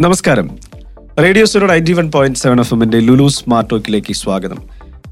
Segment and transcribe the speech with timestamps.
[0.00, 0.58] നമസ്കാരം.
[1.18, 4.58] Radio Suno ninety one point seven F എമ്മിന്റെ Lulu smart ടോക്കിലേക്ക് സ്വാഗതം.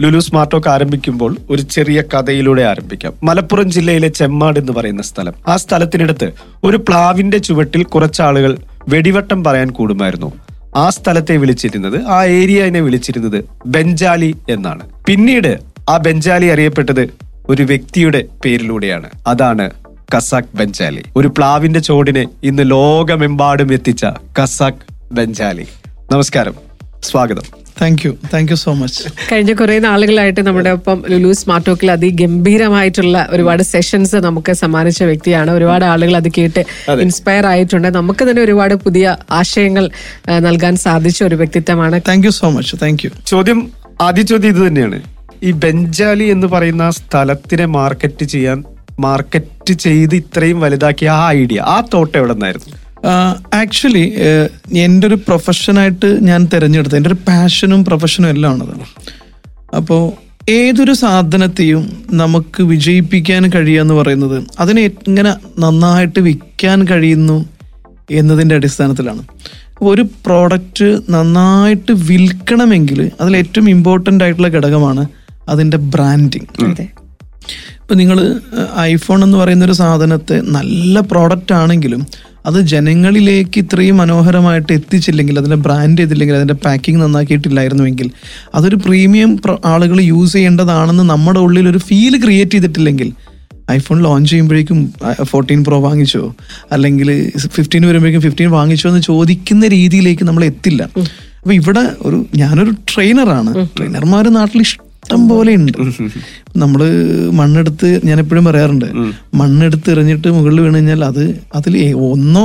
[0.03, 3.12] ലുലു സ്മാർട്ട് ടോക്ക് ആരംഭിക്കുമ്പോൾ ഒരു ചെറിയ കഥയിലൂടെ ആരംഭിക്കാം.
[3.22, 5.34] മലപ്പുറം ജില്ലയിലെ ചെമ്മാട് എന്ന് പറയുന്ന സ്ഥലം.
[5.48, 6.32] ആ സ്ഥലത്തിനടുത്ത്
[6.64, 8.58] ഒരു പ്ലാവിന്റെ ചുവട്ടിൽ കുറച്ചാളുകൾ
[8.88, 10.33] വെടിവട്ടം പറയാൻ കൂടുമായിരുന്നു.
[10.76, 14.90] ആ സ്ഥലത്തെ വിളിച്ചിരുന്നത് ആ ഏരിയനെ വിളിച്ചിരുന്നത് ബെഞ്ചാലി എന്നാണ്.
[15.06, 15.58] പിന്നീട്
[15.88, 17.09] ആ ബെഞ്ചാലി അറിയപ്പെട്ടത്
[17.48, 19.10] ഒരു വ്യക്തിയുടെ പേരിലൂടെയാണ്.
[19.27, 19.70] അതാണ്
[20.14, 21.02] കസാഖ് ബെഞ്ചാലി.
[21.16, 24.04] ഒരു പ്ലാവിന്റെ ചോടിനെ ഇന്ന് ലോകമെമ്പാടും എത്തിച്ച
[24.38, 25.66] കസാഖ് ബെഞ്ചാലി.
[26.12, 26.54] നമസ്കാരം.
[27.02, 27.42] സ്വാഗതം.
[27.80, 33.26] Thank you thank you so much കഴിഞ്ഞ കുറേ നാളുകളായിട്ട് നമ്മുടെ ഒപ്പം ലുലു സ്മാർട്ട് ടോക്കിൽ അതിഗംഭീരമായിട്ടുള്ള
[33.30, 35.50] ഒരുപാട് സെഷൻസ് നമുക്ക് സമ്മാനിച്ച വ്യക്തിയാണ്.
[35.50, 37.88] ഒരുപാട് ആളുകൾ അത് കേട്ട് ഇൻസ്പയർ ആയിട്ടുണ്ട്.
[37.88, 39.90] നമുക്ക് തന്നെ ഒരുപാട് പുതിയ ആശയങ്ങൾ
[40.38, 42.00] നൽകാൻ സാധിച്ച ഒരു വ്യക്തിത്വമാണ്.
[42.09, 45.02] Thank you so much thank you ചോദ്യം ആദ്യ ചോദ്യം ഇത് തന്നെയാണ്.
[45.42, 48.64] ഈ ബെഞ്ചാലി എന്ന് പറയുന്ന സ്ഥലത്തിനെ മാർക്കറ്റ് ചെയ്യാൻ
[49.00, 52.78] മാർക്കറ്റ് ചെയ്ത് ഇത്രയും വലുതാക്കിയ ആ ഐഡിയ ആ തോട്ട് എവിടെ നിന്നായിരുന്നു?
[53.54, 54.12] ആക്ച്വലി
[54.72, 58.74] എന്റെ ഒരു പ്രൊഫഷനായിട്ട് ഞാൻ തിരഞ്ഞെടുത്തത് എന്റെ ഒരു പാഷനും പ്രൊഫഷനും എല്ലാം ആണത്
[59.76, 60.12] അപ്പോൾ
[60.51, 67.45] ഏതൊരു സാധനത്തെയും നമുക്ക് വിജയിപ്പിക്കാൻ കഴിയുക എന്ന് പറയുന്നത് അതിനെ എങ്ങനെ നന്നായിട്ട് വിൽക്കാൻ കഴിയുന്നു
[68.11, 69.23] എന്നതിന്റെ അടിസ്ഥാനത്തിലാണ്.
[69.70, 75.06] അപ്പോൾ ഒരു പ്രോഡക്റ്റ് നന്നായിട്ട് വിൽക്കണമെങ്കിൽ അതിൽ ഏറ്റവും ഇമ്പോർട്ടന്റ് ആയിട്ടുള്ള ഘടകമാണ്
[75.48, 76.47] അതിന്റെ ബ്രാൻഡിങ്
[77.81, 78.19] ഇപ്പം നിങ്ങൾ
[78.81, 82.06] ഐഫോൺ എന്ന് പറയുന്ന ഒരു സാധനത്തെ നല്ല പ്രോഡക്റ്റ് ആണെങ്കിലും
[82.47, 88.11] അത് ജനങ്ങളിലേക്ക് ഇത്രയും മനോഹരമായിട്ട് എത്തിച്ചില്ലെങ്കിൽ അതിന്റെ ബ്രാൻഡ് ചെയ്തില്ലെങ്കിൽ അതിന്റെ പാക്കിംഗ് നന്നാക്കിയിട്ടില്ലായിരുന്നുവെങ്കിൽ
[88.55, 89.31] അതൊരു പ്രീമിയം
[89.64, 93.11] ആളുകൾ യൂസ് ചെയ്യേണ്ടതാണെന്ന് നമ്മുടെ ഉള്ളിൽ ഒരു ഫീൽ ക്രിയേറ്റ് ചെയ്തിട്ടില്ലെങ്കിൽ
[93.70, 94.79] ഐഫോൺ ലോഞ്ച് ചെയ്യുമ്പോഴേക്കും
[95.23, 96.34] ഫോർട്ടീൻ പ്രോ വാങ്ങിച്ചോ?
[96.73, 97.08] അല്ലെങ്കിൽ
[97.48, 100.83] ഫിഫ്റ്റീൻ വരുമ്പോഴേക്കും ഫിഫ്റ്റീൻ വാങ്ങിച്ചോ എന്ന് ചോദിക്കുന്ന രീതിയിലേക്ക് നമ്മൾ എത്തില്ല.
[101.41, 104.62] അപ്പോൾ ഇവിടെ ഒരു ഞാനൊരു ട്രെയിനറാണ് ട്രെയിനർമാർ നാട്ടിൽ
[105.05, 105.73] ഇഷ്ടം പോലെ ഉണ്ട്
[106.57, 106.81] നമ്മൾ
[107.33, 108.87] മണ്ണെടുത്ത് ഞാൻ എപ്പോഴും പറയാറുണ്ട്
[109.41, 111.25] മണ്ണെടുത്ത് എറിഞ്ഞിട്ട് മുകളിൽ വീണ് കഴിഞ്ഞാൽ അത്
[111.55, 111.75] അതിൽ
[112.09, 112.45] ഒന്നോ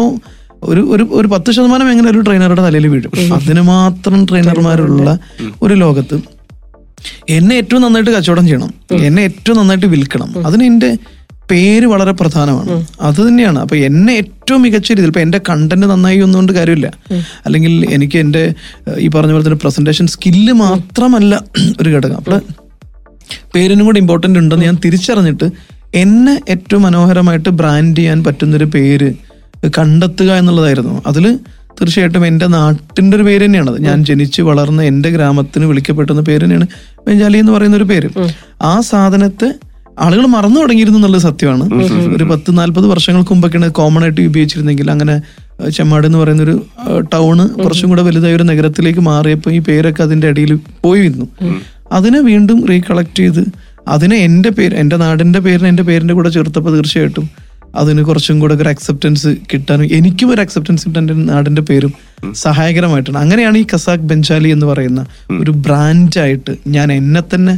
[0.63, 3.11] ഒരു ഒരു ഒരു പത്ത് ശതമാനം എങ്ങനെ ഒരു ട്രെയിനറുടെ തലയിൽ വീഴും.
[3.37, 5.09] അതിന് മാത്രം ട്രെയിനർമാരുള്ള
[5.61, 6.17] ഒരു ലോകത്ത്
[7.35, 8.71] എന്നെ ഏറ്റവും നന്നായിട്ട് കച്ചവടം ചെയ്യണം
[9.01, 10.29] എന്നെ ഏറ്റവും നന്നായിട്ട് വിൽക്കണം.
[10.47, 10.89] അതിന് എന്റെ
[11.51, 12.85] പേര് വളരെ പ്രധാനമാണ്.
[13.01, 13.59] അത് തന്നെയാണ്.
[13.59, 16.91] അപ്പൊ എന്നെ ഏറ്റവും മികച്ച രീതിയിൽ ഇപ്പൊ എന്റെ കണ്ടന്റ് നന്നായി ഒന്നുകൊണ്ട് കാര്യമില്ല.
[17.45, 18.53] അല്ലെങ്കിൽ എനിക്ക് എന്റെ
[18.97, 21.43] ഈ പറഞ്ഞ പോലെ തന്നെ പ്രസന്റേഷൻ സ്കില്ല് മാത്രമല്ല
[21.81, 22.17] ഒരു ഘടകം.
[22.17, 22.41] അപ്പോൾ
[23.55, 25.49] പേരിനും കൂടെ ഇമ്പോർട്ടന്റ് ഉണ്ടെന്ന് ഞാൻ തിരിച്ചറിഞ്ഞിട്ട്
[25.95, 29.13] എന്നെ ഏറ്റവും മനോഹരമായിട്ട് ബ്രാൻഡ് ചെയ്യാൻ പറ്റുന്നൊരു പേര്
[29.67, 31.01] കണ്ടെത്തുക എന്നുള്ളതായിരുന്നു.
[31.07, 31.39] അതിൽ
[31.81, 33.81] തീർച്ചയായിട്ടും എന്റെ നാട്ടിന്റെ ഒരു പേര് തന്നെയാണത്.
[33.81, 36.67] ഞാൻ ജനിച്ച് വളർന്ന എന്റെ ഗ്രാമത്തിന് വിളിക്കപ്പെട്ടുന്ന പേര് തന്നെയാണ്
[37.07, 38.09] ബെഞ്ചാലി എന്ന് പറയുന്ന ഒരു പേര്
[38.61, 39.53] ആ സാധനത്തെ
[39.99, 41.63] ആളുകൾ മറന്നു തുടങ്ങിയിരുന്നു എന്നുള്ളത് സത്യമാണ്.
[42.15, 45.15] ഒരു പത്ത് നാല്പത് വർഷങ്ങൾക്ക് മുമ്പൊക്കെയാണ് കോമൺ ആയിട്ട് ഉപയോഗിച്ചിരുന്നെങ്കിൽ അങ്ങനെ
[45.69, 46.55] ചെമ്മാട് എന്ന് പറയുന്ന ഒരു
[47.13, 51.27] ടൗണ് കുറച്ചും കൂടെ വലുതായ ഒരു നഗരത്തിലേക്ക് മാറിയപ്പോൾ ഈ പേരൊക്കെ അതിന്റെ അടിയിൽ പോയിരുന്നു
[51.91, 53.43] അതിനെ വീണ്ടും റീകളക്ട് ചെയ്ത്
[53.87, 57.27] അതിനെ എന്റെ പേര് എന്റെ നാടിന്റെ പേരിന് എന്റെ പേരിന്റെ കൂടെ ചേർത്തപ്പോൾ തീർച്ചയായിട്ടും
[57.79, 61.93] അതിന് കുറച്ചും കൂടെ ഒരു അക്സെപ്റ്റൻസ് കിട്ടാനും എനിക്കും ഒരു അക്സെപ്റ്റൻസ് കിട്ടാൻ നാടിന്റെ പേരും
[62.43, 63.17] സഹായകരമായിട്ടാണ്.
[63.17, 65.05] അങ്ങനെയാണ് ഈ കസാഖ് ബെഞ്ചാലി എന്ന് പറയുന്ന
[65.41, 67.53] ഒരു ബ്രാൻഡായിട്ട് ഞാൻ എന്നെ തന്നെ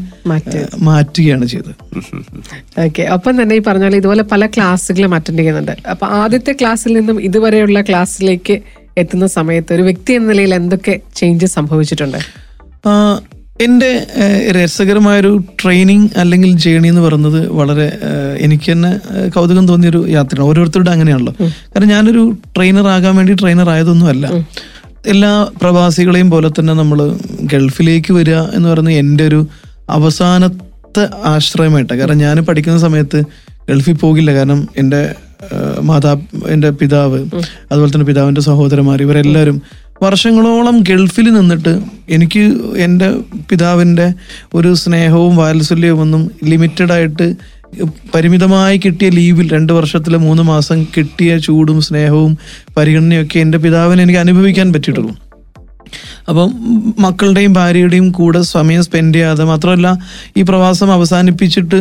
[0.89, 1.73] മാറ്റുകയാണ് ചെയ്തത്.
[2.85, 5.73] ഓക്കെ ഒപ്പം തന്നെ ഈ പറഞ്ഞാൽ ഇതുപോലെ പല ക്ലാസ്സുകളും അറ്റൻഡ് ചെയ്യുന്നുണ്ട്.
[5.93, 8.57] അപ്പൊ ആദ്യത്തെ ക്ലാസ്സിൽ നിന്നും ഇതുവരെയുള്ള ക്ലാസ്സിലേക്ക്
[9.01, 12.21] എത്തുന്ന സമയത്ത് ഒരു വ്യക്തി എന്ന നിലയിൽ എന്തൊക്കെ ചേഞ്ചസ് സംഭവിച്ചിട്ടുണ്ട്?
[13.61, 14.07] എന്റെ
[14.51, 17.97] രസകരമായൊരു ട്രെയിനിങ് അല്ലെങ്കിൽ ജേണി എന്ന് പറയുന്നത് വളരെ
[18.39, 18.91] എനിക്ക് തന്നെ
[19.29, 20.49] കൗതുകം തോന്നിയൊരു യാത്രയാണ്.
[20.49, 21.33] ഓരോരുത്തരുടെ അങ്ങനെയാണല്ലോ.
[21.41, 24.31] കാരണം ഞാനൊരു ട്രെയിനർ ആകാൻ വേണ്ടി ട്രെയിനർ ആയതൊന്നുമല്ല.
[25.07, 29.47] എല്ലാ പ്രവാസികളെയും പോലെ തന്നെ നമ്മൾ ഗൾഫിലേക്ക് വരിക എന്ന് പറയുന്നത് എന്റെ ഒരു
[29.89, 31.99] അവസാനത്തെ ആശ്രയമായിട്ടാണ്.
[31.99, 33.23] കാരണം ഞാൻ പഠിക്കുന്ന സമയത്ത്
[33.69, 34.33] ഗൾഫിൽ പോകില്ല.
[34.33, 35.15] കാരണം എന്റെ
[35.81, 37.19] മാതാ എന്റെ പിതാവ്
[37.71, 39.61] അതുപോലെ തന്നെ പിതാവിന്റെ സഹോദരന്മാർ ഇവരെല്ലാവരും
[40.03, 41.73] വർഷങ്ങളോളം ഗൾഫിൽ നിന്നിട്ട്
[42.09, 42.43] എനിക്ക്
[42.75, 43.09] എന്റെ
[43.49, 44.13] പിതാവിന്റെ
[44.53, 47.35] ഒരു സ്നേഹവും വാത്സല്യവും ഒന്നും ലിമിറ്റഡ് ആയിട്ട്
[48.15, 52.37] പരിമിതമായി കിട്ടിയ ലീവിൽ രണ്ട് വർഷത്തിലെ മൂന്ന് മാസം കിട്ടിയ ചൂടും സ്നേഹവും
[52.77, 55.13] പരിഗണനയൊക്കെ എന്റെ പിതാവിന് എനിക്ക് അനുഭവിക്കാൻ പറ്റിയിട്ടുള്ളൂ.
[56.29, 56.49] അപ്പം
[56.99, 59.87] മക്കളുടെയും ഭാര്യയുടെയും കൂടെ സമയം സ്പെൻഡ് ചെയ്യാതെ മാത്രമല്ല
[60.37, 61.79] ഈ പ്രവാസം അവസാനിപ്പിച്ചിട്ട്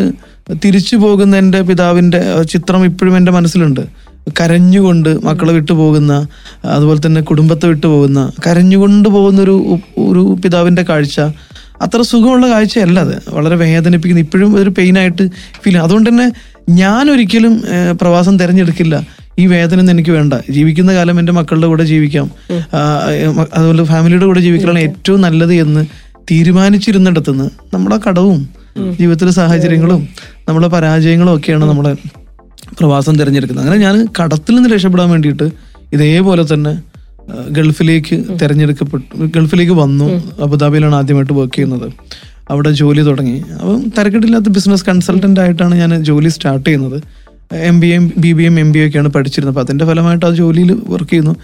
[0.65, 3.85] തിരിച്ചു പോകുന്ന എന്റെ പിതാവിന്റെ ചിത്രം ഇപ്പോഴും എന്റെ മനസ്സിലുണ്ട്.
[4.41, 6.27] കരഞ്ഞുകൊണ്ട് മക്കളെ വിട്ടുപോകുന്ന
[6.65, 11.21] അതുപോലെ തന്നെ കുടുംബത്തെ വിട്ടുപോകുന്ന കരഞ്ഞുകൊണ്ട് പോകുന്ന ഒരു ഒരു പിതാവിന്റെ കാഴ്ച
[11.83, 13.23] അത്ര സുഖമുള്ള കാഴ്ചയല്ല അത്.
[13.31, 14.21] വളരെ വേദനിപ്പിക്കുന്ന.
[14.21, 15.29] ഇപ്പോഴും ഒരു പെയിനായിട്ട്
[15.65, 16.33] ഫീൽ അതുകൊണ്ട് തന്നെ
[16.69, 17.63] ഞാൻ ഒരിക്കലും
[18.01, 19.07] പ്രവാസം തിരഞ്ഞെടുക്കില്ല.
[19.39, 20.35] ഈ വേദന എനിക്ക് വേണ്ട.
[20.51, 22.31] ജീവിക്കുന്ന കാലം എന്റെ മക്കളുടെ കൂടെ ജീവിക്കാം.
[23.55, 25.87] അതുപോലെ ഫാമിലിയുടെ കൂടെ ജീവിക്കലാണ് ഏറ്റവും നല്ലത് എന്ന്
[26.31, 28.49] തീരുമാനിച്ചിരുന്നിടത്തുനിന്ന് നമ്മുടെ കടവും
[28.99, 30.09] ജീവിതത്തിലെ സാഹചര്യങ്ങളും
[30.49, 31.97] നമ്മുടെ പരാജയങ്ങളും ഒക്കെയാണ് നമ്മളെ
[32.79, 33.67] പ്രവാസം തിരഞ്ഞെടുക്കുന്നത്.
[33.67, 35.51] അങ്ങനെ ഞാൻ കടത്തിൽ നിന്ന് രക്ഷപ്പെടാൻ വേണ്ടിയിട്ട്
[35.93, 36.83] ഇതേപോലെ തന്നെ
[37.51, 40.23] ഗൾഫിലേക്ക് തിരഞ്ഞെടുക്കപ്പെട്ടു ഗൾഫിലേക്ക് വന്നു.
[40.43, 41.93] അബുദാബിയിലാണ് ആദ്യമായിട്ട് വർക്ക് ചെയ്യുന്നത്.
[42.51, 43.43] അവിടെ ജോലി തുടങ്ങി.
[43.61, 47.03] അപ്പം തിരക്കിട്ടില്ലാത്ത ബിസിനസ് കൺസൾട്ടന്റ് ആയിട്ടാണ് ഞാൻ ജോലി സ്റ്റാർട്ട് ചെയ്യുന്നത്.
[47.53, 49.53] M B M B B M M B ഒക്കെയാണ് പഠിച്ചിരുന്നത്.
[49.53, 51.37] അപ്പോൾ അതിന്റെ ഫലമായിട്ട് ആ ജോലിയിൽ വർക്ക് ചെയ്യുന്നു.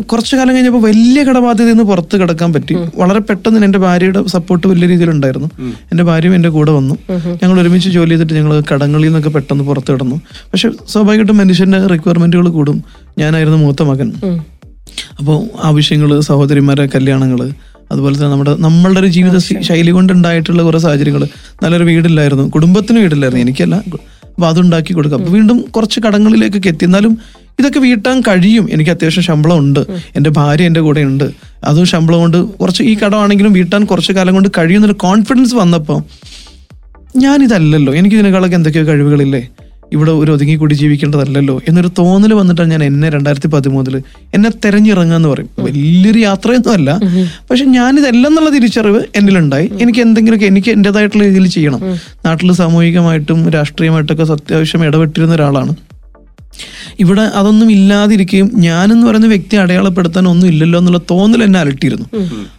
[0.00, 2.74] കുറച്ച് കാലം കഴിഞ്ഞപ്പോൾ വലിയ കടബാധ്യതയിൽ നിന്ന് പുറത്ത് കിടക്കാൻ പറ്റി.
[2.96, 5.48] വളരെ പെട്ടെന്ന് എന്റെ ഭാര്യയുടെ സപ്പോർട്ട് വലിയ രീതിയിലുണ്ടായിരുന്നു
[5.92, 6.94] എന്റെ ഭാര്യയും എന്റെ കൂടെ വന്നു.
[7.42, 10.16] ഞങ്ങൾ ഒരുമിച്ച് ജോലി ചെയ്തിട്ട് ഞങ്ങൾ കടങ്ങളിൽ നിന്നൊക്കെ പെട്ടെന്ന് പുറത്ത് കിടന്നു.
[10.52, 12.84] പക്ഷെ സ്വാഭാവികമായിട്ടും മനുഷ്യന്റെ റിക്വയർമെന്റുകൾ കൂടും.
[13.18, 14.10] ഞാനായിരുന്നു മൂത്ത മകൻ.
[15.18, 17.50] അപ്പോൾ ആവശ്യങ്ങൾ സഹോദരിമാരെ കല്യാണങ്ങൾ
[17.92, 21.22] അതുപോലെ തന്നെ നമ്മുടെ നമ്മളുടെ ഒരു ജീവിത ശൈലി കൊണ്ടുണ്ടായിട്ടുള്ള കുറേ സാഹചര്യങ്ങൾ.
[21.62, 22.48] നല്ലൊരു വീടില്ലായിരുന്നു.
[22.48, 23.44] കുടുംബത്തിന് വീടില്ലായിരുന്നു.
[23.44, 23.82] എനിക്കല്ല.
[24.34, 25.18] അപ്പോൾ അതുണ്ടാക്കി കൊടുക്കാം.
[25.20, 26.84] അപ്പോൾ വീണ്ടും കുറച്ച് കടങ്ങളിലേക്കൊക്കെ എത്തി.
[26.84, 27.18] എന്നാലും
[27.58, 28.68] ഇതൊക്കെ വീട്ടാൻ കഴിയും.
[28.72, 29.80] എനിക്ക് അത്യാവശ്യം ശമ്പളം ഉണ്ട്.
[30.16, 31.30] എന്റെ ഭാര്യ എന്റെ കൂടെ ഉണ്ട്.
[31.64, 36.02] അതും ശമ്പളം കൊണ്ട് കുറച്ച് ഈ കടമാണെങ്കിലും വീട്ടാൻ കുറച്ച് കാലം കൊണ്ട് കഴിയുന്നൊരു കോൺഫിഡൻസ് വന്നപ്പോൾ
[37.16, 37.94] ഞാനിതല്ലല്ലോ.
[37.94, 39.48] എനിക്ക് ഇതിനേക്കാളൊക്കെ എന്തൊക്കെയോ കഴിവുകളില്ലേ?
[39.92, 44.02] ഇവിടെ ഒരു ഒതുങ്ങി കൂടി ജീവിക്കേണ്ടതല്ലല്ലോ എന്നൊരു തോന്നൽ വന്നിട്ടാണ് ഞാൻ എന്നെ രണ്ടായിരത്തി പതിമൂന്നിൽ
[44.34, 45.48] എന്നെ തെരഞ്ഞിറങ്ങുക എന്ന് പറയും.
[45.58, 47.00] വലിയൊരു യാത്രയൊന്നും അല്ല.
[47.50, 49.70] പക്ഷെ ഞാനിതല്ല എന്നുള്ള തിരിച്ചറിവ് എന്നിലുണ്ടായി.
[49.80, 51.80] എനിക്ക് എന്തെങ്കിലുമൊക്കെ എനിക്ക് എന്റെതായിട്ടുള്ള രീതിയിൽ ചെയ്യണം.
[52.26, 55.74] നാട്ടിൽ സാമൂഹികമായിട്ടും രാഷ്ട്രീയമായിട്ടൊക്കെ അത്യാവശ്യം ഇടപെട്ടിരുന്ന ഒരാളാണ്.
[57.00, 62.06] ഇവിടെ അതൊന്നും ഇല്ലാതിരിക്കുകയും ഞാനെന്ന് പറയുന്ന വ്യക്തി അടയാളപ്പെടുത്താൻ ഒന്നും ഇല്ലല്ലോ എന്നുള്ള തോന്നൽ എന്നെ അലട്ടിയിരുന്നു.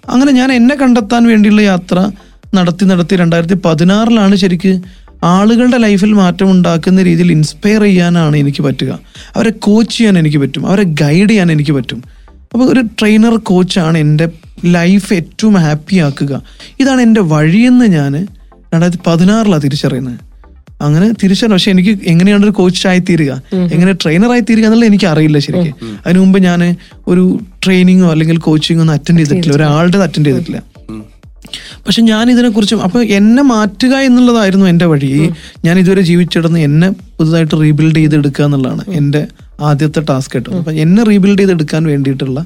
[0.10, 2.12] അങ്ങനെ ഞാൻ എന്നെ കണ്ടെത്താൻ വേണ്ടിയുള്ള യാത്ര
[2.56, 4.82] നടത്തി നടത്തി രണ്ടായിരത്തി പതിനാറിലാണ് ശരിക്ക്
[5.24, 9.00] ആളുകളുടെ ലൈഫിൽ മാറ്റം ഉണ്ടാക്കുന്ന രീതിയിൽ ഇൻസ്പയർ ചെയ്യാനാണ് എനിക്ക് പറ്റുക.
[9.36, 10.68] അവരെ കോച്ച് ചെയ്യാൻ എനിക്ക് പറ്റും.
[10.68, 12.04] അവരെ ഗൈഡ് ചെയ്യാൻ എനിക്ക് പറ്റും.
[12.54, 14.30] അപ്പോൾ ഒരു ട്രെയിനർ കോച്ചാണ് എന്റെ
[14.66, 16.44] ലൈഫ് ഏറ്റവും ഹാപ്പി ആക്കുക.
[16.80, 18.28] ഇതാണ് എന്റെ വഴിയെന്ന് ഞാൻ
[18.74, 20.20] രണ്ടായിരത്തി പതിനാറിലാണ് തിരിച്ചറിയുന്നത്.
[20.82, 21.56] അങ്ങനെ തിരിച്ചറിഞ്ഞു.
[21.56, 23.42] പക്ഷെ എനിക്ക് എങ്ങനെയാണ് ഒരു കോച്ചായി തീരുക?
[23.54, 26.00] എങ്ങനെ ട്രെയിനറായി തീരുക എന്നുള്ളത് എനിക്ക് അറിയില്ല ശരിക്കും.
[26.06, 26.76] അതിനു മുമ്പ് ഞാൻ
[27.08, 29.56] ഒരു ട്രെയിനിങ്ങോ അല്ലെങ്കിൽ കോച്ചിങ്ങോ ഒന്നും അറ്റൻഡ് ചെയ്തിട്ടില്ല.
[29.56, 30.64] ഒരാളുടെ അറ്റൻഡ് ചെയ്തിട്ടില്ല.
[31.86, 35.30] പക്ഷെ ഞാൻ ഇതിനെക്കുറിച്ചും അപ്പൊ എന്നെ മാറ്റുക എന്നുള്ളതായിരുന്നു എന്റെ വഴി.
[35.66, 39.28] ഞാൻ ഇതുവരെ ജീവിച്ചിടന്ന് എന്നെ പുതുതായിട്ട് റീബിൽഡ് ചെയ്തെടുക്കുക എന്നുള്ളതാണ് എന്റെ
[39.62, 42.46] ആദ്യത്തെ ടാസ്ക് ആയിട്ട് അപ്പൊ എന്നെ റീബിൽഡ് ചെയ്തെടുക്കാൻ വേണ്ടിയിട്ടുള്ള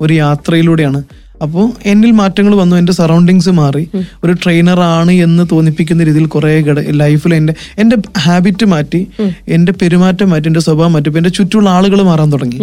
[0.00, 1.02] ഒരു യാത്രയിലൂടെയാണ്.
[1.42, 3.88] അപ്പോൾ എന്നിൽ മാറ്റങ്ങൾ വന്നു എന്റെ സറൗണ്ടിങ്സ് മാറി.
[4.24, 9.00] ഒരു ട്രെയിനറാണ് എന്ന് തോന്നിപ്പിക്കുന്ന രീതിയിൽ കുറേ ഘട ലൈഫിൽ എന്റെ എന്റെ ഹാബിറ്റ് മാറ്റി
[9.48, 12.58] എന്റെ പെരുമാറ്റം മാറ്റി എന്റെ സ്വഭാവം മാറ്റി ഇപ്പം എന്റെ ചുറ്റുമുള്ള ആളുകൾ മാറാൻ തുടങ്ങി.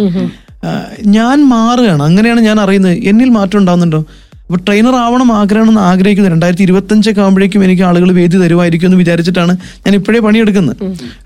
[1.06, 2.02] ഞാൻ മാറുകയാണ്.
[2.02, 2.98] അങ്ങനെയാണ് ഞാൻ അറിയുന്നത്.
[3.04, 4.04] എന്നിൽ മാറ്റം ഉണ്ടാവുന്നുണ്ടോ?
[4.46, 9.52] അപ്പൊ ട്രെയിനർ ആവണം ആഗ്രഹമെന്ന് ആഗ്രഹിക്കുന്നത് രണ്ടായിരത്തി ഇരുപത്തഞ്ചൊക്കെ ആകുമ്പോഴേക്കും എനിക്ക് ആളുകൾ വേദി തരുമായിരിക്കും എന്ന് വിചാരിച്ചിട്ടാണ്
[9.86, 10.76] ഞാൻ ഇപ്പോഴേ പണിയെടുക്കുന്നത്.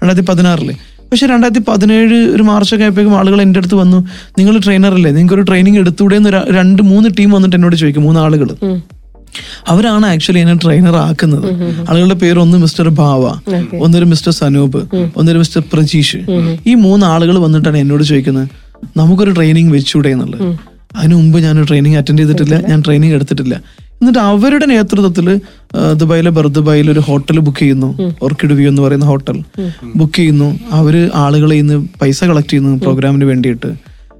[0.01, 0.71] രണ്ടായിരത്തി പതിനാറിൽ
[1.11, 3.99] പക്ഷെ രണ്ടായിരത്തി പതിനേഴ് ഒരു മാർച്ചൊക്കെ ആയപ്പോഴേക്കും ആളുകൾ എന്റെ അടുത്ത് വന്നു
[4.39, 8.49] നിങ്ങൾ ട്രെയിനറല്ലേ നിങ്ങൾക്ക് ഒരു ട്രെയിനിങ് എടുത്തൂടെ എന്ന് രണ്ട് മൂന്ന് ടീം വന്നിട്ട് എന്നോട് ചോദിക്കും മൂന്ന് ആളുകൾ.
[9.69, 11.49] അവരാണ് ആക്ച്വലി എന്നെ ട്രെയിനർ ആക്കുന്നത്.
[11.91, 13.25] ആളുകളുടെ പേര് ഒന്ന് മിസ്റ്റർ ഭാവ
[13.85, 14.79] ഒന്നൊരു മിസ്റ്റർ സനൂപ്
[15.17, 16.21] ഒന്നൊരു മിസ്റ്റർ പ്രജീഷ്.
[16.67, 18.49] ഈ മൂന്ന് ആളുകൾ വന്നിട്ടാണ് എന്നോട് ചോദിക്കുന്നത്
[18.97, 20.43] നമുക്കൊരു ട്രെയിനിങ് വെച്ചൂടെ എന്നുള്ളത്.
[20.97, 23.55] അതിനു മുമ്പ് ഞാൻ ട്രെയിനിങ് അറ്റൻഡ് ചെയ്തിട്ടില്ല ഞാൻ ട്രെയിനിങ് എടുത്തിട്ടില്ല.
[24.01, 25.29] എന്നിട്ട് അവരുടെ നേതൃത്വത്തിൽ
[26.01, 27.89] ദുബായിലെ ബർദുബായിൽ ഒരു ഹോട്ടൽ ബുക്ക് ചെയ്യുന്നു
[28.23, 29.39] ഓർക്കിഡ് വ്യൂ എന്ന് പറയുന്ന ഹോട്ടൽ
[29.97, 30.49] ബുക്ക് ചെയ്യുന്നു.
[30.79, 33.71] അവർ ആളുകളെ ഇന്ന് പൈസ കളക്ട് ചെയ്യുന്നു പ്രോഗ്രാമിന് വേണ്ടിയിട്ട്.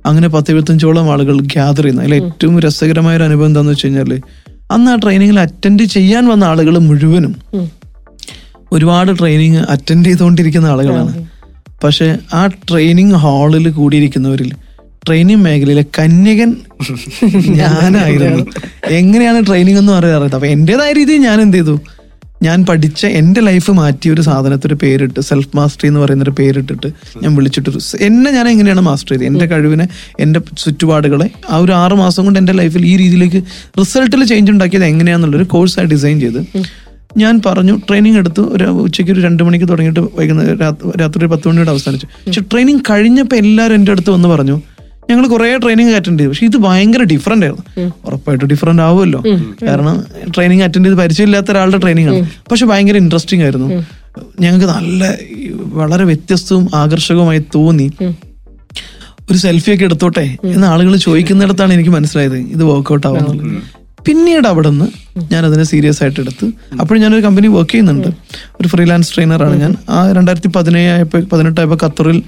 [0.07, 2.03] അങ്ങനെ പത്ത് എഴുപത്തഞ്ചോളം ആളുകൾ ഗ്യാദർ ചെയ്യുന്നു.
[2.03, 4.13] അതിൽ ഏറ്റവും രസകരമായ ഒരു അനുഭവം എന്താണെന്ന് വെച്ച് കഴിഞ്ഞാൽ
[4.71, 7.35] അന്ന് ആ ട്രെയിനിങ്ങിൽ അറ്റൻഡ് ചെയ്യാൻ വന്ന ആളുകൾ മുഴുവനും
[8.73, 11.13] ഒരുപാട് ട്രെയിനിങ് അറ്റൻഡ് ചെയ്തുകൊണ്ടിരിക്കുന്ന ആളുകളാണ്.
[11.85, 14.51] പക്ഷെ ആ ട്രെയിനിങ് ഹാളിൽ കൂടിയിരിക്കുന്നവരിൽ
[15.07, 16.51] ട്രെയിനിങ് മേഖലയിലെ കന്യകൻ
[17.61, 18.45] ഞാനായിരുന്നു.
[19.01, 21.77] എങ്ങനെയാണ് ട്രെയിനിങ് എന്ന് പറയാറ് അപ്പൊ എന്റേതായ രീതിയിൽ ഞാൻ എന്ത് ചെയ്തു?
[22.43, 26.89] ഞാൻ പഠിച്ച എന്റെ ലൈഫ് മാറ്റിയ ഒരു സാധനത്തിന് പേരിട്ട് സെൽഫ് മാസ്റ്ററി എന്ന് പറയുന്ന ഒരു പേരിട്ടിട്ട്
[27.23, 27.71] ഞാൻ വിളിച്ചിട്ട്
[28.09, 29.29] എന്നെ ഞാൻ എങ്ങനെയാണ് മാസ്റ്റർ ചെയ്തത്?
[29.31, 29.87] എന്റെ കഴിവിനെ
[30.21, 33.43] എന്റെ ചുറ്റുപാടുകളെ ആ ഒരു ആറ് മാസം കൊണ്ട് എന്റെ ലൈഫിൽ ഈ രീതിയിലേക്ക്
[33.81, 36.41] റിസൾട്ടിൽ ചേഞ്ച് ഉണ്ടാക്കിയത് എങ്ങനെയാണെന്നുള്ളൊരു കോഴ്സായി ഡിസൈൻ ചെയ്ത്
[37.17, 38.43] ഞാൻ പറഞ്ഞു ട്രെയിനിങ് എടുത്തു.
[38.55, 40.59] ഒരു ഉച്ചയ്ക്ക് ഒരു രണ്ട് മണിക്ക് തുടങ്ങിയിട്ട് വൈകുന്നേരം
[41.03, 42.07] രാത്രി ഒരു പത്ത് മണിയോടെ അവസാനിച്ചു.
[42.27, 44.57] പക്ഷെ ട്രെയിനിങ് കഴിഞ്ഞപ്പോൾ എല്ലാവരും എന്റെ അടുത്ത് വന്ന് പറഞ്ഞു
[45.11, 46.31] ഞങ്ങൾ കുറേ ട്രെയിനിങ് അറ്റൻഡ് ചെയ്തു.
[46.31, 47.93] പക്ഷെ ഇത് ഭയങ്കര ഡിഫറെന്റ് ആയിരുന്നു.
[48.05, 49.23] ഉറപ്പായിട്ട് ഡിഫറെന്റ് ആവുമല്ലോ.
[49.67, 52.27] കാരണം ട്രെയിനിങ് അറ്റൻഡ് ചെയ്ത് പരിചയമില്ലാത്ത ഒരാളുടെ ട്രെയിനിങ് ആണ്.
[52.51, 53.69] പക്ഷെ ഭയങ്കര ഇൻട്രസ്റ്റിംഗ് ആയിരുന്നു.
[54.41, 55.15] ഞങ്ങൾക്ക് നല്ല
[55.59, 57.91] വളരെ വ്യത്യസ്തവും ആകർഷകവുമായി തോന്നി.
[59.31, 63.63] ഒരു സെൽഫി ഒക്കെ എടുത്തോട്ടെ എന്ന് ആളുകൾ ചോദിക്കുന്നിടത്താണ് എനിക്ക് മനസ്സിലായത് ഇത് വർക്ക്ഔട്ട് ആവുന്നുള്ളത്
[64.07, 64.87] പിന്നീട് അവിടെ നിന്ന്
[65.33, 66.47] ഞാൻ അതിനെ സീരിയസ് ആയിട്ട് എടുത്ത്.
[66.81, 68.09] അപ്പോഴും ഞാനൊരു കമ്പനി വർക്ക് ചെയ്യുന്നുണ്ട്.
[68.61, 69.77] ഒരു ഫ്രീലാൻസ് ട്രെയിനറാണ് ഞാൻ.
[69.91, 72.23] ആ രണ്ടായിരത്തി പതിനേഴായപ്പോൾ പതിനെട്ടായപ്പോൾ ഖത്തറിൽ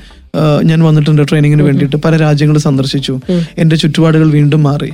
[0.63, 1.97] ഞാൻ വന്നിട്ടുണ്ട് ട്രെയിനിങ്ങിന് വേണ്ടിയിട്ട്.
[1.97, 3.21] പല രാജ്യങ്ങൾ സന്ദർശിച്ചു.
[3.59, 4.91] എന്റെ ചുറ്റുപാടുകൾ വീണ്ടും മാറി.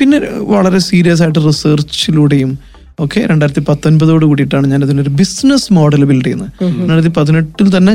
[0.00, 0.18] പിന്നെ
[0.54, 2.58] വളരെ സീരിയസ് ആയിട്ട് റിസർച്ചിലൂടെയും
[3.00, 6.50] ഓക്കെ രണ്ടായിരത്തി പത്തൊൻപതോട് കൂടിയിട്ടാണ് ഞാൻ അതിനൊരു ബിസിനസ് മോഡൽ ബിൽഡ് ചെയ്യുന്നത്.
[6.62, 7.94] രണ്ടായിരത്തി പതിനെട്ടിൽ തന്നെ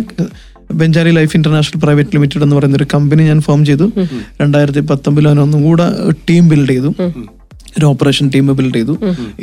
[0.72, 3.92] ബെഞ്ചാരി ലൈഫ് ഇന്റർനാഷണൽ പ്രൈവറ്റ് ലിമിറ്റഡ് എന്ന് പറയുന്ന ഒരു കമ്പനി ഞാൻ ഫോം ചെയ്തു.
[4.42, 5.88] രണ്ടായിരത്തി പത്തൊമ്പതിൽ ഞാൻ ഒന്നും കൂടെ
[6.30, 6.92] ടീം ബിൽഡ് ചെയ്തു
[7.78, 8.94] ഒരു ഓപ്പറേഷൻ ടീം ബിൽഡ് ചെയ്തു.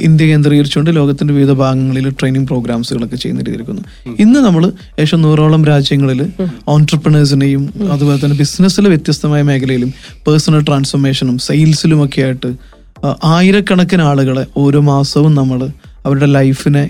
[0.00, 3.82] ഇന്ത്യ കേന്ദ്രീകരിച്ചുകൊണ്ട് ലോകത്തിന്റെ വിവിധ ഭാഗങ്ങളിൽ ട്രെയിനിങ് പ്രോഗ്രാംസുകളൊക്കെ ചെയ്യുന്ന രീതിയിലിരിക്കുന്നു
[4.18, 6.20] ഇന്ന് നമ്മൾ ഏകദേശം നൂറോളം രാജ്യങ്ങളിൽ
[6.68, 9.92] ഓൺടർപ്രണേഴ്സിനെയും അതുപോലെ തന്നെ ബിസിനസ്സിലെ വ്യത്യസ്തമായ മേഖലയിലും
[10.26, 12.50] പേഴ്സണൽ ട്രാൻസ്ഫോർമേഷനും സെയിൽസിലും ഒക്കെ ആയിട്ട്
[13.32, 15.60] ആയിരക്കണക്കിന് ആളുകളെ ഓരോ മാസവും നമ്മൾ
[16.06, 16.82] അവരുടെ ലൈഫിനെ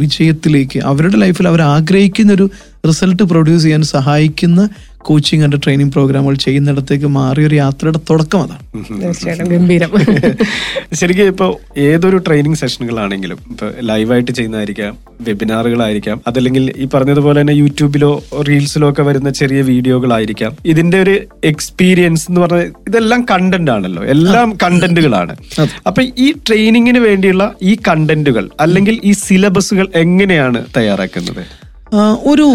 [0.00, 2.46] വിജയത്തിലേക്ക് അവരുടെ ലൈഫിൽ അവർ ആഗ്രഹിക്കുന്ന ഒരു
[2.88, 4.60] റിസൾട്ട് പ്രൊഡ്യൂസ് ചെയ്യാൻ സഹായിക്കുന്ന
[5.08, 8.62] കോച്ചിങ് ആൻഡ് ട്രെയിനിങ് പ്രോഗ്രാമുകൾ ചെയ്യുന്നിടത്തേക്ക് മാറിയ ഒരു യാത്രയുടെ തുടക്കം അതാണ്.
[9.02, 9.90] തീർച്ചയായിട്ടും ഗംഭീരം.
[11.00, 11.50] ശരിക്കും ഇപ്പോൾ
[11.88, 14.94] ഏതൊരു ട്രെയിനിങ് സെഷനുകളാണെങ്കിലും ഇപ്പൊ ലൈവായിട്ട് ചെയ്യുന്നതായിരിക്കാം
[15.26, 18.10] വെബിനാറുകളായിരിക്കാം അതല്ലെങ്കിൽ ഈ പറഞ്ഞതുപോലെ തന്നെ യൂട്യൂബിലോ
[18.48, 20.52] റീൽസിലോ ഒക്കെ വരുന്ന ചെറിയ വീഡിയോകളായിരിക്കാം.
[20.72, 21.14] ഇതിന്റെ ഒരു
[21.50, 24.02] എക്സ്പീരിയൻസ് എന്ന് പറഞ്ഞാൽ ഇതെല്ലാം കണ്ടന്റ് ആണല്ലോ.
[24.14, 25.36] എല്ലാം കണ്ടന്റുകളാണ്
[25.88, 31.42] അപ്പൊ ഈ ട്രെയിനിങ്ങിന് വേണ്ടിയുള്ള ഈ കണ്ടന്റുകൾ അല്ലെങ്കിൽ ഈ സിലബസുകൾ എങ്ങനെയാണ് തയ്യാറാക്കുന്നത്?
[32.32, 32.46] ഒരു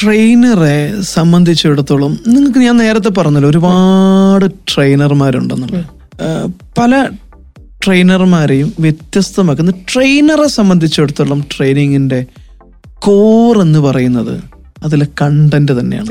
[0.00, 5.84] ട്രെയിനറെ സംബന്ധിച്ചിടത്തോളം നിങ്ങൾക്ക് ഞാൻ നേരത്തെ പറഞ്ഞല്ലോ ഒരുപാട് ട്രെയിനർമാരുണ്ടെന്നുള്ളത്
[6.78, 7.08] പല
[7.86, 12.26] ട്രെയിനർമാരെയും വ്യത്യസ്തമാക്കുന്ന ട്രെയിനറെ സംബന്ധിച്ചിടത്തോളം ട്രെയിനിങ്ങിന്റെ
[12.94, 14.40] കോർ എന്ന് പറയുന്നത്
[14.82, 16.06] അതിലെ കണ്ടന്റ് തന്നെയാണ്.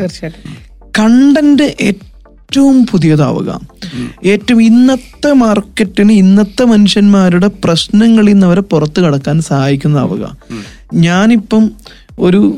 [1.00, 3.60] കണ്ടന്റ് ഏറ്റവും പുതിയതാവുക.
[4.26, 10.38] ഏറ്റവും ഇന്നത്തെ മാർക്കറ്റിന് ഇന്നത്തെ മനുഷ്യന്മാരുടെ പ്രശ്നങ്ങളിൽ നിന്ന് അവരെ പുറത്തു കടക്കാൻ സഹായിക്കുന്നതാവുക.
[10.94, 11.72] ഞാനിപ്പം
[12.20, 12.58] ഒരു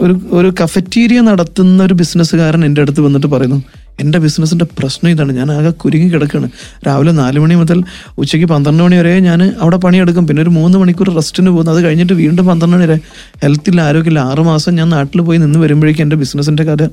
[0.00, 3.62] ഒരു ഒരു കഫറ്റീരിയ നടത്തുന്ന ഒരു ബിസിനസ്സുകാരൻ എന്റെ അടുത്ത് വന്നിട്ട് പറയുന്നു
[4.00, 5.32] എന്റെ ബിസിനസ്സിന്റെ പ്രശ്നം ഇതാണ്.
[5.32, 6.50] ഞാൻ ആകെ കുരുങ്ങി കിടക്കുകയാണ്
[6.86, 7.84] രാവിലെ നാല് മണി മുതൽ
[8.18, 10.26] ഉച്ചയ്ക്ക് പന്ത്രണ്ട് മണി വരെ ഞാൻ അവിടെ പണിയെടുക്കും.
[10.26, 11.72] പിന്നെ ഒരു മൂന്ന് മണിക്കൂർ റെസ്റ്റിന് പോകുന്നു.
[11.72, 13.00] അത് കഴിഞ്ഞിട്ട് വീണ്ടും പന്ത്രണ്ട് മണി വരെ
[13.42, 16.88] ഹെൽത്തില്ല ആരോഗ്യമില്ല ആറ് മാസം ഞാൻ നാട്ടിൽ പോയി നിന്ന് വരുമ്പോഴേക്കും എന്റെ ബിസിനസ്സിന്റെ കഥ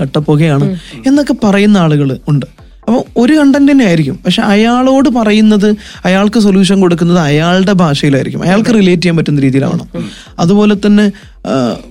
[0.00, 2.46] കട്ടപ്പുകയാണ് എന്നൊക്കെ പറയുന്ന ആളുകൾ ഉണ്ട്.
[2.88, 4.18] അപ്പോൾ ഒരു കണ്ടന്റ് തന്നെ ആയിരിക്കും.
[4.26, 5.66] പക്ഷെ അയാളോട് പറയുന്നത്
[6.04, 8.42] അയാൾക്ക് സൊല്യൂഷൻ കൊടുക്കുന്നത് അയാളുടെ ഭാഷയിലായിരിക്കും.
[8.42, 9.88] അയാൾക്ക് റിലേറ്റ് ചെയ്യാൻ പറ്റുന്ന രീതിയിലാവണം.
[10.38, 11.12] അതുപോലെ തന്നെ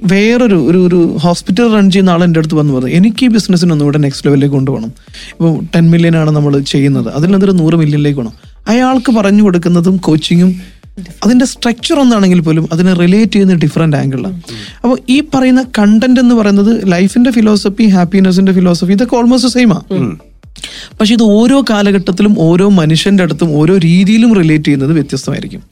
[0.03, 3.97] വേറൊരു ഒരു ഒരു ഹോസ്പിറ്റൽ റൺ ചെയ്യുന്ന ആൾ എന്റെ അടുത്ത് വന്ന് പറഞ്ഞു എനിക്ക് ഈ ബിസിനസ്സിന് ഒന്നുകൂടെ
[3.97, 4.91] നെക്സ്റ്റ് ലെവലിലേക്ക് കൊണ്ടുപോകണം.
[5.31, 7.09] ഇപ്പോൾ ടെൻ മില്യൺ ആണ് നമ്മൾ ചെയ്യുന്നത്.
[7.09, 8.33] അതിൽ നിന്നൊരു നൂറ് മില്യണിലേക്ക് വേണം.
[8.67, 10.77] അയാൾക്ക് പറഞ്ഞു കൊടുക്കുന്നതും കോച്ചിങ്ങും
[11.25, 14.41] അതിന്റെ സ്ട്രക്ചർ ഒന്നാണെങ്കിൽ പോലും അതിനെ റിലേറ്റ് ചെയ്യുന്ന ഡിഫറെന്റ് ആംഗിളാണ്
[14.83, 19.79] അപ്പോൾ ഈ പറയുന്ന കണ്ടന്റ് എന്ന് പറയുന്നത് ലൈഫിന്റെ ഫിലോസഫി ഹാപ്പിനെസിന്റെ ഫിലോസഫി ഇതൊക്കെ ഓൾമോസ്റ്റ് സെയിമാ
[20.99, 25.63] പക്ഷെ ഇത് ഓരോ കാലഘട്ടത്തിലും ഓരോ മനുഷ്യന്റെ അടുത്തും ഓരോ രീതിയിലും റിലേറ്റ് ചെയ്യുന്നത് വ്യത്യസ്തമായിരിക്കും.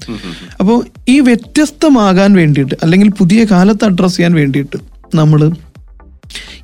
[0.60, 4.78] അപ്പോൾ ഈ വ്യത്യസ്തമാകാൻ വേണ്ടിയിട്ട് അല്ലെങ്കിൽ പുതിയ കാലത്ത് അഡ്രസ്സ് ചെയ്യാൻ വേണ്ടിയിട്ട്
[5.16, 5.52] നമ്മൾ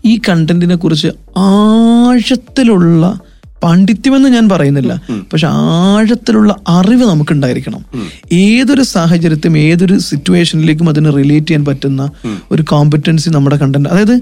[0.06, 3.20] ഈ കണ്ടന്റിനെ കുറിച്ച് ആഴത്തിലുള്ള
[3.64, 5.02] പാണ്ഡിത്യമെന്ന് ഞാൻ പറയുന്നില്ല.
[5.34, 7.86] പക്ഷെ ആഴത്തിലുള്ള അറിവ് നമുക്കുണ്ടായിരിക്കണം.
[8.34, 12.10] ഏതൊരു സാഹചര്യത്തിലും ഏതൊരു സിറ്റുവേഷനിലേക്കും അതിന് റിലേറ്റ് ചെയ്യാൻ പറ്റുന്ന
[12.52, 14.16] ഒരു കോമ്പറ്റൻസി നമ്മുടെ കണ്ടന്റ് അതായത്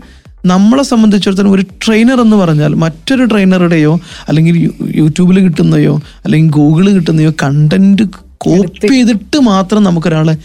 [0.46, 8.02] നമ്മളെ സംബന്ധിച്ചിടത്തോളം ഒരു ട്രെയിനർ എന്ന് പറഞ്ഞാൽ മറ്റൊരു ട്രെയിനറുടെയോ അല്ലെങ്കിൽ യൂട്യൂബിൽ കിട്ടുന്നയോ അല്ലെങ്കിൽ ഗൂഗിളിൽ കിട്ടുന്നയോ കണ്ടന്റ്
[8.38, 10.38] കോപ്പി ചെയ്തിട്ട് മാത്രം നമുക്കൊരാളെ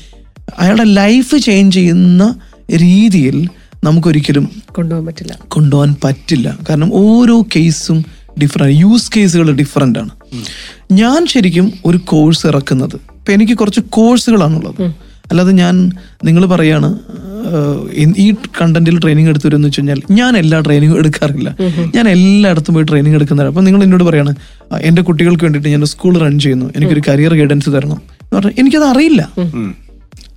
[0.59, 2.35] അയാളുടെ ലൈഫ് ചേഞ്ച് ചെയ്യുന്ന
[2.71, 3.49] രീതിയിൽ
[3.85, 5.39] നമുക്കൊരിക്കലും കൊണ്ടുപോകാൻ പറ്റില്ല.
[5.49, 6.59] കൊണ്ടുപോകാൻ പറ്റില്ല.
[6.69, 8.05] കാരണം ഓരോ കേസും
[8.43, 10.11] ഡിഫറെന്റ് യൂസ് കേസുകൾ ഡിഫറെന്റ് ആണ്.
[10.93, 12.95] ഞാൻ ശരിക്കും ഒരു കോഴ്സ് ഇറക്കുന്നത്.
[12.95, 14.95] ഇപ്പം എനിക്ക് കുറച്ച് കോഴ്സുകളാണുള്ളത്
[15.31, 15.91] അല്ലാതെ ഞാൻ
[16.25, 16.99] നിങ്ങൾ പറയാണ്
[18.17, 21.57] ഈ കണ്ടന്റിൽ ട്രെയിനിങ് എടുത്തു എന്ന് വെച്ച് കഴിഞ്ഞാൽ ഞാൻ എല്ലാ ട്രെയിനിങ്ങും എടുക്കാറില്ല.
[21.95, 24.35] ഞാൻ എല്ലായിടത്തും പോയി ട്രെയിനിങ് എടുക്കുന്നതാണ് അപ്പൊ നിങ്ങൾ എന്നോട് പറയാണ്
[24.73, 26.67] എന്റെ എന്റെ കുട്ടികൾക്ക് വേണ്ടിയിട്ട് ഞാൻ സ്കൂൾ റൺ ചെയ്യുന്നു.
[26.77, 27.99] എനിക്കൊരു കരിയർ ഗൈഡൻസ് തരണം.
[28.23, 29.31] എന്ന് പറഞ്ഞാൽ എനിക്കത് അറിയില്ല.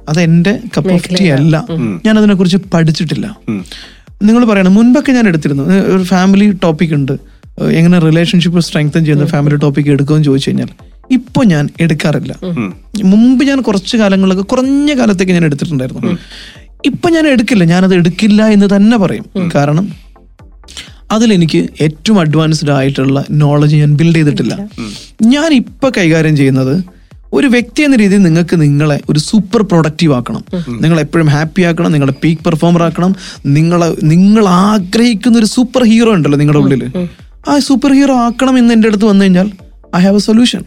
[0.10, 1.66] അത് എന്റെ കപ്പ് ഓഫ് ടീ അല്ല.
[2.06, 3.38] ഞാൻ അതിനെക്കുറിച്ച് പഠിച്ചിട്ടില്ല.
[4.24, 5.64] നിങ്ങൾ പറയണം മുൻപൊക്കെ ഞാൻ എടുത്തിരുന്നു.
[5.64, 7.12] ഒരു ഫാമിലി ടോപ്പിക് ഉണ്ട്.
[7.72, 10.68] എങ്ങനെ റിലേഷൻഷിപ്പ് സ്ട്രെങ്തൻ ചെയ്യുന്ന ഫാമിലി ടോപ്പിക് എടുക്കുമെന്ന് ചോദിച്ചു കഴിഞ്ഞാൽ
[11.12, 12.36] ഇപ്പൊ ഞാൻ എടുക്കാറില്ല.
[13.04, 16.18] മുമ്പ് ഞാൻ കുറച്ച് കാലങ്ങളൊക്കെ കുറഞ്ഞ കാലത്തേക്ക് ഞാൻ എടുത്തിട്ടുണ്ടായിരുന്നു.
[16.90, 17.64] ഇപ്പൊ ഞാൻ എടുക്കില്ല.
[17.74, 19.26] ഞാനത് എടുക്കില്ല എന്ന് തന്നെ പറയും.
[19.56, 19.88] കാരണം
[21.16, 24.54] അതിലെനിക്ക് ഏറ്റവും അഡ്വാൻസ്ഡ് ആയിട്ടുള്ള നോളജ് ഞാൻ ബിൽഡ് ചെയ്തിട്ടില്ല.
[25.34, 26.76] ഞാൻ ഇപ്പൊ കൈകാര്യം ചെയ്യുന്നത്
[27.38, 30.44] ഒരു വ്യക്തി എന്ന രീതിയിൽ നിങ്ങൾക്ക് നിങ്ങളെ ഒരു സൂപ്പർ പ്രൊഡക്റ്റീവ് ആക്കണം.
[30.84, 33.12] നിങ്ങൾ എപ്പോഴും ഹാപ്പി ആക്കണം നിങ്ങളെ പീക്ക് പെർഫോമർ ആക്കണം.
[33.58, 36.84] നിങ്ങളെ നിങ്ങൾ ആഗ്രഹിക്കുന്ന ഒരു സൂപ്പർ ഹീറോ ഉണ്ടല്ലോ നിങ്ങളുടെ ഉള്ളിൽ
[37.50, 39.50] ആ സൂപ്പർ ഹീറോ ആക്കണം എന്ന് എന്റെ അടുത്ത് വന്നു കഴിഞ്ഞാൽ
[40.00, 40.64] ഐ ഹാവ് എ സൊല്യൂഷൻ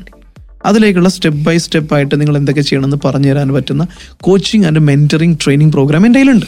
[0.67, 3.87] അതിലേക്കുള്ള സ്റ്റെപ്പ് ബൈ സ്റ്റെപ്പ് ആയിട്ട് നിങ്ങൾ എന്തൊക്കെ ചെയ്യണമെന്ന് പറഞ്ഞു തരാൻ പറ്റുന്ന
[4.21, 6.47] coaching and mentoring training program എന്റെ കയ്യിലുണ്ട്.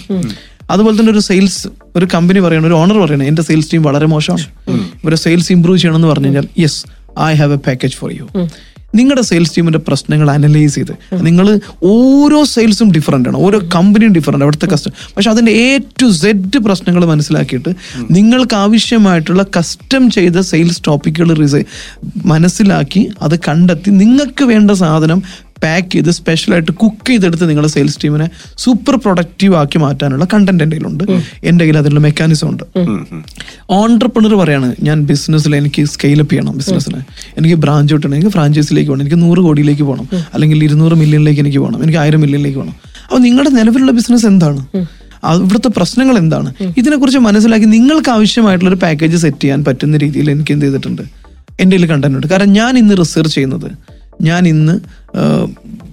[0.70, 4.44] അതുപോലെ തന്നെ ഒരു സെയിൽസ് ഒരു കമ്പനി പറയണം ഒരു ഓണർ പറയണം എന്റെ സെയിൽസ് ടീം വളരെ മോശമാണ്.
[5.04, 6.86] ഒരു സെയിൽസ് ഇംപ്രൂവ് ചെയ്യണമെന്ന് പറഞ്ഞു കഴിഞ്ഞാൽ yes
[7.20, 8.28] I have a package for you
[8.94, 10.92] നിങ്ങളുടെ സെയിൽസ് ടീമിന്റെ പ്രശ്നങ്ങൾ അനലൈസ് ചെയ്ത്.
[11.22, 11.46] നിങ്ങൾ
[11.82, 13.36] ഓരോ സെയിൽസും ഡിഫറന്റ് ആണ്.
[13.36, 17.70] ഓരോ കമ്പനിയും ഡിഫറെന്റ് അവിടുത്തെ കസ്റ്റമർ പക്ഷെ അതിന്റെ എ ടു സെഡ് പ്രശ്നങ്ങൾ മനസ്സിലാക്കിയിട്ട്
[18.10, 21.30] നിങ്ങൾക്ക് ആവശ്യമായിട്ടുള്ള കസ്റ്റം ചെയ്ത സെയിൽസ് ടോപ്പിക്കുകൾ
[22.26, 25.22] മനസ്സിലാക്കി അത് കണ്ടെത്തി നിങ്ങൾക്ക് വേണ്ട സാധനം
[25.62, 28.26] പാക്ക് ചെയ്ത് സ്പെഷ്യലായിട്ട് കുക്ക് ചെയ്തെടുത്ത് നിങ്ങളുടെ സെയിൽസ് ടീമിനെ
[28.64, 31.04] സൂപ്പർ പ്രൊഡക്റ്റീവ് ആക്കി മാറ്റാനുള്ള കണ്ടന്റ് എന്റെ കയ്യിലുണ്ട്.
[31.50, 32.64] എന്റെ കയ്യിൽ അതിനുള്ള മെക്കാനിസം ഉണ്ട്.
[33.78, 37.02] ഓൺടർപ്രണർ പറയാണ് ഞാൻ ബിസിനസ്സിൽ എനിക്ക് സ്കെയിലപ്പ് ചെയ്യണം ബിസിനസ്സിന്
[37.40, 41.80] എനിക്ക് ബ്രാഞ്ച് വിട്ടണം എനിക്ക് ഫ്രാഞ്ചൈസിലേക്ക് പോകണം എനിക്ക് നൂറ് കോടിയിലേക്ക് പോകണം അല്ലെങ്കിൽ ഇരുന്നൂറ് മില്യണിലേക്ക് എനിക്ക് പോകണം
[41.86, 42.76] എനിക്ക് ആയിരം മില്യണിലേക്ക് പോകണം.
[43.06, 44.60] അപ്പോൾ നിങ്ങളുടെ നിലവിലുള്ള ബിസിനസ് എന്താണ്?
[45.40, 46.48] ഇവിടുത്തെ പ്രശ്നങ്ങൾ എന്താണ്?
[46.80, 51.02] ഇതിനെക്കുറിച്ച് മനസ്സിലാക്കി നിങ്ങൾക്ക് ആവശ്യമായിട്ടുള്ള ഒരു പാക്കേജ് സെറ്റ് ചെയ്യാൻ പറ്റുന്ന രീതിയിൽ എനിക്ക് എന്ത് ചെയ്തിട്ടുണ്ട്?
[51.62, 52.28] എന്റെ കയ്യിൽ കണ്ടന്റ് ഉണ്ട്.
[52.32, 53.68] കാരണം ഞാൻ ഇന്ന് റിസർച്ച് ചെയ്യുന്നത്
[54.20, 55.02] ഞാൻ ഇന്ന്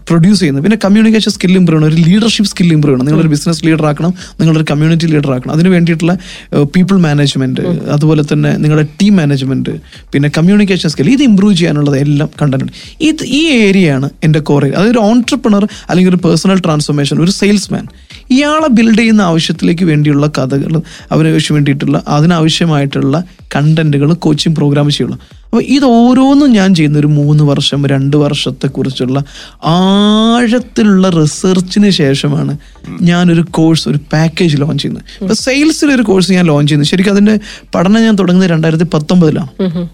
[0.09, 2.01] പ്രൊഡ്യൂസ് ചെയ്യുന്നത് പിന്നെ കമ്മ്യൂണിക്കേഷൻ സ്കിൽ ഇമ്പ്രൂവ് ചെയ്യണം.
[2.01, 3.05] ഒരു ലീഡർഷിപ്പ് സ്കിൽ ഇമ്പ്രൂവ് ചെയ്യണം.
[3.05, 4.13] നിങ്ങളൊരു ബിസിനസ് ലീഡർ ആക്കണം.
[4.39, 5.53] നിങ്ങളൊരു കമ്മ്യൂണിറ്റി ലീഡർ ആക്കണം.
[5.53, 6.17] അതിന് വേണ്ടിയിട്ടുള്ള
[6.63, 9.69] പീപ്പിൾ മാനേജ്മെന്റ് അതുപോലെ തന്നെ നിങ്ങളുടെ ടീം മാനേജ്മെന്റ്
[10.13, 12.65] പിന്നെ കമ്മ്യൂണിക്കേഷൻ സ്കിൽ ഇത് ഇമ്പ്രൂവ് ചെയ്യാനുള്ളത് എല്ലാം കണ്ടന്റ്
[13.01, 17.87] ഇത് ഈ ഏരിയയാണ് എന്റെ കോർ അതൊരു ഓൺട്രപ്രണർ അല്ലെങ്കിൽ ഒരു പേഴ്സണൽ ട്രാൻസ്ഫോർമേഷൻ ഒരു സെയിൽസ്മാൻ
[18.31, 23.23] ഇയാളെ ബിൽഡ് ചെയ്യുന്ന ആവശ്യത്തിലേക്ക് വേണ്ടിയുള്ള കഥകൾ അവന് വേണ്ടിയിട്ടുള്ള അതിനാവശ്യമായിട്ടുള്ള
[23.55, 25.19] കണ്ടന്റുകൾ കോച്ചിങ് പ്രോഗ്രാം ചെയ്യുള്ളൂ.
[25.51, 26.97] അപ്പോൾ ഇത് ഓരോന്നും ഞാൻ ചെയ്യുന്ന.
[26.99, 29.19] ഒരു മൂന്ന് വർഷം രണ്ട് വർഷത്തെക്കുറിച്ചുള്ള
[29.65, 32.53] ആഴത്തിലുള്ള റിസർച്ചിന് ശേഷമാണ്
[33.01, 35.05] ഞാനൊരു കോഴ്സ് ഒരു പാക്കേജ് ലോഞ്ച് ചെയ്യുന്നത്.
[35.21, 37.39] ഇപ്പൊ സെയിൽസിൽ ഒരു കോഴ്സ് ഞാൻ ലോഞ്ച് ചെയ്യുന്നത് ശരിക്കും അതിന്റെ
[37.75, 39.87] പഠനം ഞാൻ തുടങ്ങുന്നത് രണ്ടായിരത്തി പത്തൊമ്പതിലാണ്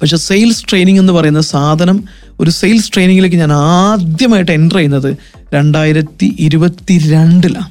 [0.00, 2.04] പക്ഷെ സെയിൽസ് ട്രെയിനിങ് എന്ന് പറയുന്ന സാധനം
[2.40, 5.10] ഒരു സെയിൽസ് ട്രെയിനിങ്ങിലേക്ക് ഞാൻ ആദ്യമായിട്ട് എന്റർ ചെയ്യുന്നത്
[5.52, 7.70] രണ്ടായിരത്തി ഇരുപത്തി രണ്ടിലാണ്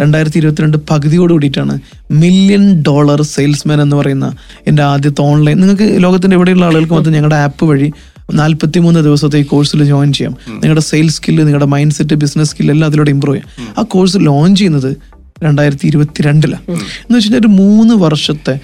[0.00, 1.74] രണ്ടായിരത്തി ഇരുപത്തിരണ്ട് പകുതിയോട് കൂടിയിട്ടാണ്
[2.14, 4.26] മില്യൺ ഡോളർ സെയിൽസ്മാൻ എന്ന് പറയുന്ന
[4.66, 7.88] എന്റെ ആദ്യത്തെ ഓൺലൈൻ നിങ്ങൾക്ക് ലോകത്തിന്റെ എവിടെയുള്ള ആളുകൾക്ക് മൊത്തം ഞങ്ങളുടെ ആപ്പ് വഴി
[8.32, 10.32] നാൽപ്പത്തി മൂന്ന് ദിവസത്തെ ഈ കോഴ്സിൽ ജോയിൻ ചെയ്യാം.
[10.52, 13.74] നിങ്ങളുടെ സെയിൽസ് സ്കില്ല് നിങ്ങളുടെ മൈൻഡ് സെറ്റ് ബിസിനസ് സ്കില്ല് എല്ലാം അതിലൂടെ ഇമ്പ്രൂവ് ചെയ്യാം.
[13.78, 14.90] ആ കോഴ്സ് ലോഞ്ച് ചെയ്യുന്നത്
[15.42, 16.78] രണ്ടായിരത്തി ഇരുപത്തിരണ്ടിലാണ് എന്ന്
[17.10, 18.54] വെച്ച് കഴിഞ്ഞാൽ ഒരു മൂന്ന് വർഷത്തെ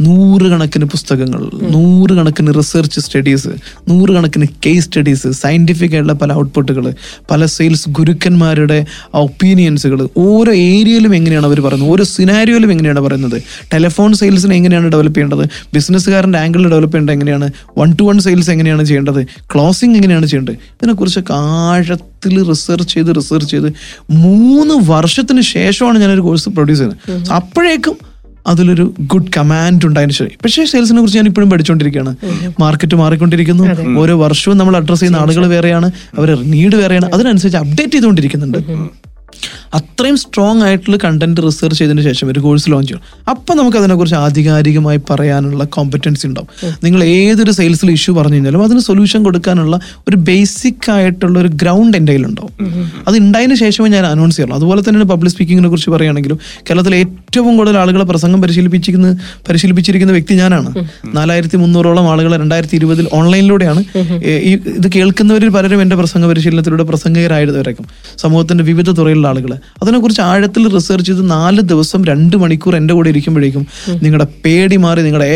[0.00, 3.48] നൂറുകണക്കിന് പുസ്തകങ്ങൾ നൂറുകണക്കിന് റിസർച്ച് സ്റ്റഡീസ്
[3.88, 6.94] നൂറുകണക്കിന് കേസ് സ്റ്റഡീസ് സയന്റിഫിക് ആയിട്ടുള്ള പല ഔട്ട്പുട്ടുകൾ
[7.30, 11.90] പല സെയിൽസ് ഗുരുക്കന്മാരുടെ ഒപ്പീനിയൻസുകൾ ഓരോ ഏരിയയിലും എങ്ങനെയാണ് അവർ പറയുന്നത്?
[11.90, 13.42] ഓരോ സിനാരിയോയിലും എങ്ങനെയാണ് പറയുന്നത്?
[13.72, 15.48] ടെലിഫോൺ സെയിൽസിന് എങ്ങനെയാണ് ഡെവലപ്പ് ചെയ്യേണ്ടത്?
[15.74, 17.50] ബിസിനസ്സുകാരന്റെ ആംഗിളിൽ ഡെവലപ്പ് ചെയ്യേണ്ടത് എങ്ങനെയാണ്?
[17.78, 19.24] വൺ ടു വൺ സെയിൽസ് എങ്ങനെയാണ് ചെയ്യേണ്ടത്?
[19.24, 20.54] ക്ലോസിംഗ് എങ്ങനെയാണ് ചെയ്യേണ്ടത്?
[20.54, 23.72] ഇതിനെക്കുറിച്ചൊക്കെ ആഴത്തിൽ റിസർച്ച് ചെയ്ത് റിസർച്ച് ചെയ്ത്
[24.10, 27.30] മൂന്ന് വർഷത്തിന് ശേഷമാണ് ഞാനൊരു കോഴ്സ് പ്രൊഡ്യൂസ് ചെയ്യുന്നത്.
[27.30, 28.11] അപ്പോഴേക്കും
[28.46, 30.38] അതിലൊരു ഗുഡ് കമാൻഡ് ഉണ്ടായതിനു ശേഷം.
[30.44, 32.16] പക്ഷേ സെയിൽസിനെ കുറിച്ച് ഞാൻ ഇപ്പോഴും പഠിച്ചുകൊണ്ടിരിക്കുകയാണ്
[32.60, 33.98] മാർക്കറ്റ് മാറിക്കൊണ്ടിരിക്കുന്നു.
[34.00, 35.90] ഓരോ വർഷവും നമ്മൾ അഡ്രസ് ചെയ്യുന്ന ആളുകൾ വേറെയാണ്.
[36.18, 37.12] അവരുടെ നീഡ് വേറെയാണ്.
[37.14, 38.58] അതിനനുസരിച്ച് അപ്ഡേറ്റ് ചെയ്തുകൊണ്ടിരിക്കുന്നുണ്ട്.
[39.74, 43.04] അത്രയും സ്ട്രോങ് ആയിട്ടുള്ള കണ്ടന്റ് റിസർച്ച് ചെയ്തതിന് ശേഷം ഒരു കോഴ്സ് ലോഞ്ച് ചെയ്യണം.
[43.30, 46.48] അപ്പം നമുക്ക് അതിനെക്കുറിച്ച് ആധികാരികമായി പറയാനുള്ള കോമ്പറ്റൻസി ഉണ്ടാവും.
[46.84, 52.12] നിങ്ങൾ ഏതൊരു സെയിൽസിൽ ഇഷ്യൂ പറഞ്ഞു കഴിഞ്ഞാലും അതിന് സൊല്യൂഷൻ കൊടുക്കാനുള്ള ഒരു ബേസിക് ആയിട്ടുള്ള ഒരു ഗ്രൗണ്ട് എന്റെ
[52.12, 52.52] കയ്യിലുണ്ടാവും
[53.08, 57.78] അത് ഉണ്ടായതിനു ശേഷമേ ഞാൻ അനൗൺസ് ചെയ്യുള്ളൂ അതുപോലെ തന്നെ പബ്ലിക് സ്പീക്കിങ്ങിനെ കുറിച്ച് പറയുകയാണെങ്കിലും കേരളത്തിലെ ഏറ്റവും കൂടുതൽ
[57.78, 59.10] ആളുകളെ പ്രസംഗം പരിശീലിപ്പിച്ചിരിക്കുന്ന
[59.48, 60.70] പരിശീലിപ്പിച്ചിരിക്കുന്ന വ്യക്തി ഞാനാണ്.
[61.14, 63.84] നാലായിരത്തി മുന്നൂറോളം ആളുകൾ രണ്ടായിരത്തി ഇരുപതിൽ ഓൺലൈനിലൂടെയാണ്
[64.52, 67.86] ഇത് കേൾക്കുന്നവരിൽ പലരും എന്റെ പ്രസംഗ പരിശീലനത്തിലൂടെ പ്രസംഗകരായവരേക്കും.
[68.18, 69.52] സമൂഹത്തിന്റെ വിവിധ തുറയിലുള്ള ആളുകൾ
[69.82, 73.66] അതിനെക്കുറിച്ച് ആഴത്തിൽ റിസർച്ച് ചെയ്ത് നാല് ദിവസം രണ്ട് മണിക്കൂർ എന്റെ കൂടെ ഇരിക്കുമ്പോഴേക്കും
[74.02, 75.28] നിങ്ങളുടെ പേടി മാറി നിങ്ങളുടെ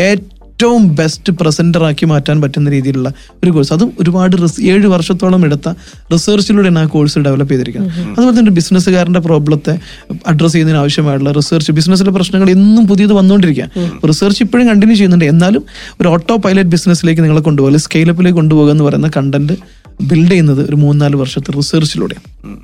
[0.59, 5.69] ഏറ്റവും ബെസ്റ്റ് പ്രസന്റർ ആക്കി മാറ്റാൻ പറ്റുന്ന രീതിയിലുള്ള ഒരു കോഴ്സ് അതും ഒരുപാട് ഏഴ് വർഷത്തോളം എടുത്ത
[6.13, 7.91] റിസർച്ചിലൂടെയാണ് ആ കോഴ്സ് ഡെവലപ്പ് ചെയ്തിരിക്കുന്നത്.
[8.17, 9.79] അതുപോലെ തന്നെ ബിസിനസ്സുകാരന്റെ പ്രോബ്ലത്തെ
[10.27, 13.69] അഡ്രസ്സ് ചെയ്യുന്നതിന് ആവശ്യമായിട്ടുള്ള റിസർച്ച് ബിസിനസ്സിലെ പ്രശ്നങ്ങൾ എന്നും പുതിയത് വന്നുകൊണ്ടിരിക്കുക
[14.07, 15.25] റിസർച്ച് ഇപ്പോഴും കണ്ടിന്യൂ ചെയ്യുന്നുണ്ട്.
[15.25, 15.63] എന്നാലും
[16.01, 19.53] ഒരു ഓട്ടോ പൈലറ്റ് ബിസിനസ്സിലേക്ക് നിങ്ങളെ കൊണ്ടുപോകുക സ്കെയിലപ്പിലേക്ക് കൊണ്ടുപോകുക എന്ന് പറയുന്ന കണ്ടന്റ്
[20.01, 22.57] ബിൽഡ് ചെയ്യുന്നത് ഒരു മൂന്നാൽ വർഷത്തെ റിസർച്ചിലൂടെയാണ്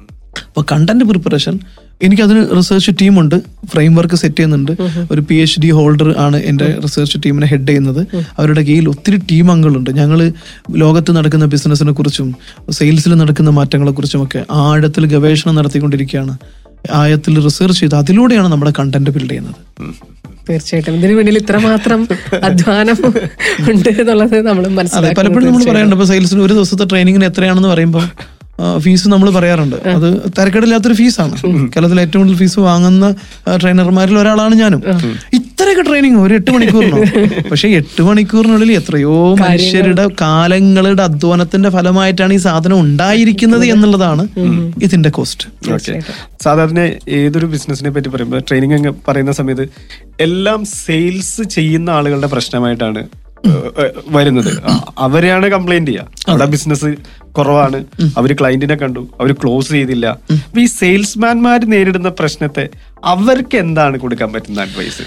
[0.48, 1.60] അപ്പോൾ കണ്ടന്റ് പ്രിപ്പറേഷൻ
[2.02, 4.72] എനിക്കതിന് റിസർച്ച് ടീമുണ്ട് ഫ്രെയിം വർക്ക് സെറ്റ് ചെയ്യുന്നുണ്ട്.
[5.12, 8.02] ഒരു പി എച്ച് ഡി ഹോൾഡർ ആണ് എന്റെ റിസർച്ച് ടീമിനെ ഹെഡ് ചെയ്യുന്നത്.
[8.38, 9.89] അവരുടെ കീഴിൽ ഒത്തിരി ടീം അംഗങ്ങളുണ്ട്.
[9.89, 10.32] ഞങ്ങൾ
[10.84, 12.36] ലോകത്ത് നടക്കുന്ന ബിസിനസ്സിനെ കുറിച്ചും
[12.69, 16.38] സെയിൽസിൽ നടക്കുന്ന മാറ്റങ്ങളെ കുറിച്ചുമൊക്കെ ആഴത്തിൽ ഗവേഷണം നടത്തിക്കൊണ്ടിരിക്കുകയാണ്.
[16.91, 19.56] ആയത്തിൽ റിസർച്ച് ചെയ്ത് അതിലൂടെയാണ് നമ്മുടെ കണ്ടന്റ് ബിൽഡ് ചെയ്യുന്നത്.
[20.50, 20.96] തീർച്ചയായിട്ടും.
[20.96, 22.08] ഇതിനു വേണ്ടി ഇത്രമാത്രം
[22.48, 22.98] അധ്വാനം
[23.72, 28.06] ഉണ്ട് എന്നുള്ളത് നമ്മൾ മനസ്സിലാക്കി പലപ്പോഴും നമ്മൾ പറയാറുണ്ട് സെയിൽസിന് ഒരു ദിവസത്തെ ട്രെയിനിങ്ങിന് എത്രയാണെന്ന് പറയുമ്പോൾ
[28.84, 29.76] ഫീസ് നമ്മൾ പറയാറുണ്ട്.
[29.76, 31.36] അത് തരക്കേടില്ലാത്തൊരു ഫീസാണ്.
[31.76, 33.06] കേരളത്തിൽ ഏറ്റവും കൂടുതൽ ഫീസ് വാങ്ങുന്ന
[33.62, 34.82] ട്രെയിനർമാരിൽ ഒരാളാണ് ഞാനും.
[35.34, 37.02] ഇത്രയൊക്കെ ട്രെയിനിങ് ഒരു എട്ട് മണിക്കൂറിനോ?
[37.52, 44.28] പക്ഷെ എട്ട് മണിക്കൂറിനുള്ളിൽ എത്രയോ മനുഷ്യരുടെ കാലങ്ങളുടെ അധ്വാനത്തിന്റെ ഫലമായിട്ടാണ് ഈ സാധനം ഉണ്ടായിരിക്കുന്നത് എന്നുള്ളതാണ്
[44.84, 46.00] ഇതിന്റെ കോസ്റ്റ്
[46.44, 49.68] സാധാരണ ഏതൊരു ബിസിനസിനെ പറ്റി പറയുമ്പോൾ ട്രെയിനിങ് പറയുന്ന സമയത്ത്
[50.20, 53.23] എല്ലാം സെയിൽസ് ചെയ്യുന്ന ആളുകളുടെ പ്രശ്നമായിട്ടാണ്
[54.08, 54.63] വരുന്നത്.
[54.97, 56.95] അവരെയാണ് കംപ്ലൈന്റ് ചെയ്യുക അവിടെ ബിസിനസ്
[57.32, 57.86] കുറവാണ്.
[58.17, 58.99] അവർ ക്ലയന്റിനെ കണ്ടു.
[59.19, 60.08] അവർ ക്ലോസ് ചെയ്തില്ല.
[60.32, 62.69] അപ്പൊ ഈ സെയിൽസ്മാൻമാർ നേരിടുന്ന പ്രശ്നത്തെ
[63.03, 65.03] അവർക്ക് എന്താണ് കൊടുക്കാൻ പറ്റുന്ന അഡ്വൈസ്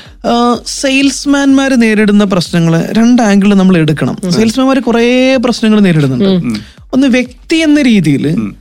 [0.66, 4.16] സെയിൽസ്മാൻമാർ നേരിടുന്ന പ്രശ്നങ്ങൾ രണ്ട് ആംഗിളിൽ നമ്മൾ എടുക്കണം.
[4.30, 6.60] സെയിൽസ്മാൻമാർ കുറേ പ്രശ്നങ്ങൾ നേരിടുന്നുണ്ട്.
[6.94, 8.52] ഒന്ന് വ്യക്തി എന്ന രീതിയിൽ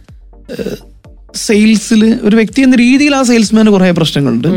[1.36, 4.48] സെയിൽസിൽ ഒരു വ്യക്തി എന്ന രീതിയിൽ ആ സെയിൽസ്മാന് കുറേ പ്രശ്നങ്ങളുണ്ട്.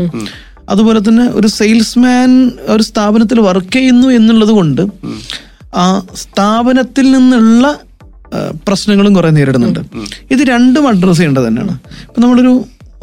[0.69, 2.31] അതുപോലെ തന്നെ ഒരു സെയിൽസ്മാൻ
[2.67, 4.81] ഒരു സ്ഥാപനത്തിൽ വർക്ക് ചെയ്യുന്നു എന്നുള്ളത് കൊണ്ട്
[5.75, 7.79] ആ സ്ഥാപനത്തിൽ നിന്നുള്ള
[8.67, 9.79] പ്രശ്നങ്ങളും കുറെ നേരിടുന്നുണ്ട്.
[10.31, 11.73] ഇത് രണ്ടും അഡ്രസ് ചെയ്യേണ്ടത് തന്നെയാണ്.
[12.07, 12.53] ഇപ്പൊ നമ്മളൊരു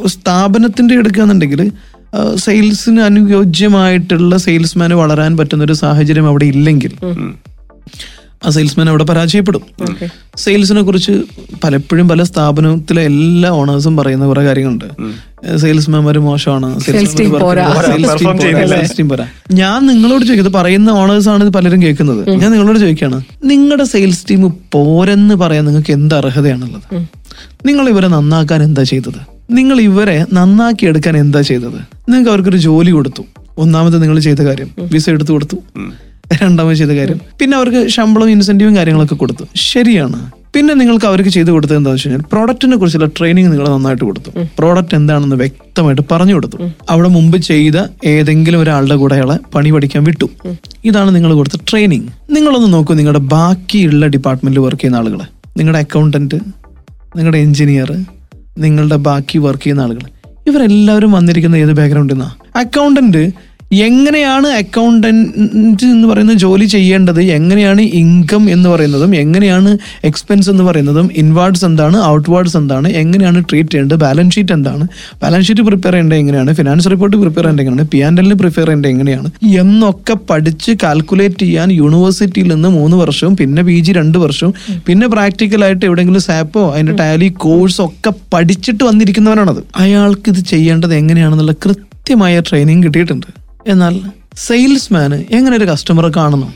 [0.07, 1.73] സ്ഥാപനത്തിന്റെ എടുക്കുകയാണെന്നുണ്ടെങ്കിൽ
[2.37, 6.93] സെയിൽസിന് അനുയോജ്യമായിട്ടുള്ള സെയിൽസ്മാന് വളരാൻ പറ്റുന്ന ഒരു സാഹചര്യം അവിടെ ഇല്ലെങ്കിൽ
[8.45, 9.63] ആ സെയിൽസ്മാൻ അവിടെ പരാജയപ്പെടും.
[10.37, 11.23] സെയിൽസിനെ കുറിച്ച്
[11.65, 14.85] പലപ്പോഴും പല സ്ഥാപനത്തിലെ എല്ലാ ഓണേഴ്സും പറയുന്ന കുറെ കാര്യങ്ങളുണ്ട്.
[15.57, 16.81] സെയിൽസ്മാൻമാര് മോശമാണ്.
[16.81, 17.31] സെയിൽസ് ടീം
[19.09, 19.27] പോരാ.
[19.53, 22.31] ഞാൻ നിങ്ങളോട് ചോദിക്കുന്നത് പറയുന്ന ഓണേഴ്സ് ആണ് പലരും കേൾക്കുന്നത്.
[22.31, 27.07] ഞാൻ നിങ്ങളോട് ചോദിക്കാണ് നിങ്ങളുടെ സെയിൽസ് ടീം പോരെന്ന് പറയാൻ നിങ്ങൾക്ക് എന്ത് അർഹതയാണുള്ളത്?
[27.67, 29.21] നിങ്ങൾ ഇവരെ നന്നാക്കാൻ എന്താ ചെയ്തത്?
[29.51, 31.81] നിങ്ങൾ ഇവരെ നന്നാക്കി എടുക്കാൻ എന്താ ചെയ്തത്?
[32.09, 33.23] നിങ്ങൾക്ക് അവർക്കൊരു ജോലി കൊടുത്തു.
[33.59, 35.57] ഒന്നാമത് നിങ്ങൾ ചെയ്ത കാര്യം വിസ എടുത്തു കൊടുത്തു.
[36.43, 37.21] രണ്ടാമത് ചെയ്ത കാര്യം.
[37.41, 39.45] പിന്നെ അവർക്ക് ശമ്പളവും ഇൻസെന്റീവും കാര്യങ്ങളൊക്കെ കൊടുത്തു.
[39.55, 40.19] ശരിയാണ്.
[40.55, 44.31] പിന്നെ നിങ്ങൾക്ക് അവർക്ക് ചെയ്തു കൊടുത്തത് എന്താണെന്ന് വെച്ച് കഴിഞ്ഞാൽ പ്രോഡക്റ്റിനെ കുറിച്ചുള്ള ട്രെയിനിങ് നിങ്ങൾ നന്നായിട്ട് കൊടുത്തു.
[44.59, 46.59] പ്രോഡക്റ്റ് എന്താണെന്ന് വ്യക്തമായിട്ട് പറഞ്ഞു കൊടുത്തു.
[46.93, 47.77] അവിടെ മുമ്പ് ചെയ്ത
[48.13, 50.29] ഏതെങ്കിലും ഒരാളുടെ കൂടെ അയാളെ പണി പഠിക്കാൻ വിട്ടു.
[50.85, 55.23] ഇതാണ് നിങ്ങൾ കൊടുത്ത ട്രെയിനിങ് നിങ്ങളൊന്ന് നോക്കൂ നിങ്ങളുടെ ബാക്കിയുള്ള ഡിപ്പാർട്ട്മെന്റിൽ വർക്ക് ചെയ്യുന്ന ആളുകൾ
[55.59, 56.39] നിങ്ങളുടെ അക്കൗണ്ടന്റ്
[57.17, 57.91] നിങ്ങളുടെ എഞ്ചിനീയർ
[58.65, 60.05] നിങ്ങളുടെ ബാക്കി വർക്ക് ചെയ്യുന്ന ആളുകൾ
[60.51, 62.29] ഇവരെല്ലാവരും വന്നിരിക്കുന്ന ഏത് ബാക്ക്ഗ്രൗണ്ടിൽ നിന്നാ
[62.61, 63.23] അക്കൗണ്ടന്റ്
[63.73, 67.21] എങ്ങനെയാണ് അക്കൗണ്ടന്റ് എന്ന് പറയുന്ന ജോലി ചെയ്യേണ്ടത്?
[67.21, 73.99] എങ്ങനെയാണ് ഇൻകം എന്ന് പറയുന്നതും എങ്ങനെയാണ് എക്സ്പെൻസ് എന്ന് പറയുന്നതും ഇൻവാർഡ്സ് എന്താണ് ഔട്ട്വാർഡ്സ് എന്താണ് എങ്ങനെയാണ് ട്രീറ്റ് ചെയ്യേണ്ടത്
[73.99, 74.87] ബാലൻസ് ഷീറ്റ് എന്താണ്?
[75.23, 76.53] ബാലൻസ് ഷീറ്റ് പ്രിപ്പയർ ചെയ്യേണ്ടത് എങ്ങനെയാണ്?
[76.53, 77.89] ഫിനാൻസ് റിപ്പോർട്ട് പ്രിപ്പയർ ചെയ്യേണ്ടത് എങ്ങനെയാണ്?
[77.95, 79.31] പി ആൻഡ് എല്ലിന് പ്രിപ്പയർ ചെയ്യേണ്ടത് എങ്ങനെയാണ്?
[79.63, 84.55] എന്നൊക്കെ പഠിച്ച് കാൽക്കുലേറ്റ് ചെയ്യാൻ യൂണിവേഴ്സിറ്റിയിൽ നിന്ന് മൂന്ന് വർഷവും പിന്നെ പി ജി രണ്ട് വർഷവും
[84.87, 89.63] പിന്നെ പ്രാക്ടിക്കലായിട്ട് എവിടെയെങ്കിലും സാപ്പോ അതിന്റെ ടാലി കോഴ്സ് ഒക്കെ പഠിച്ചിട്ട് വന്നിരിക്കുന്നവനാണത്.
[89.77, 93.46] അയാൾക്ക് ഇത് ചെയ്യേണ്ടത് എങ്ങനെയാണെന്നുള്ള കൃത്യമായ ട്രെയിനിങ് കിട്ടിയിട്ടുണ്ട്.
[93.67, 94.01] എന്നാൽ
[94.37, 96.53] സെയിൽസ്മാന് എങ്ങനെ ഒരു കസ്റ്റമറെ കാണുന്നു?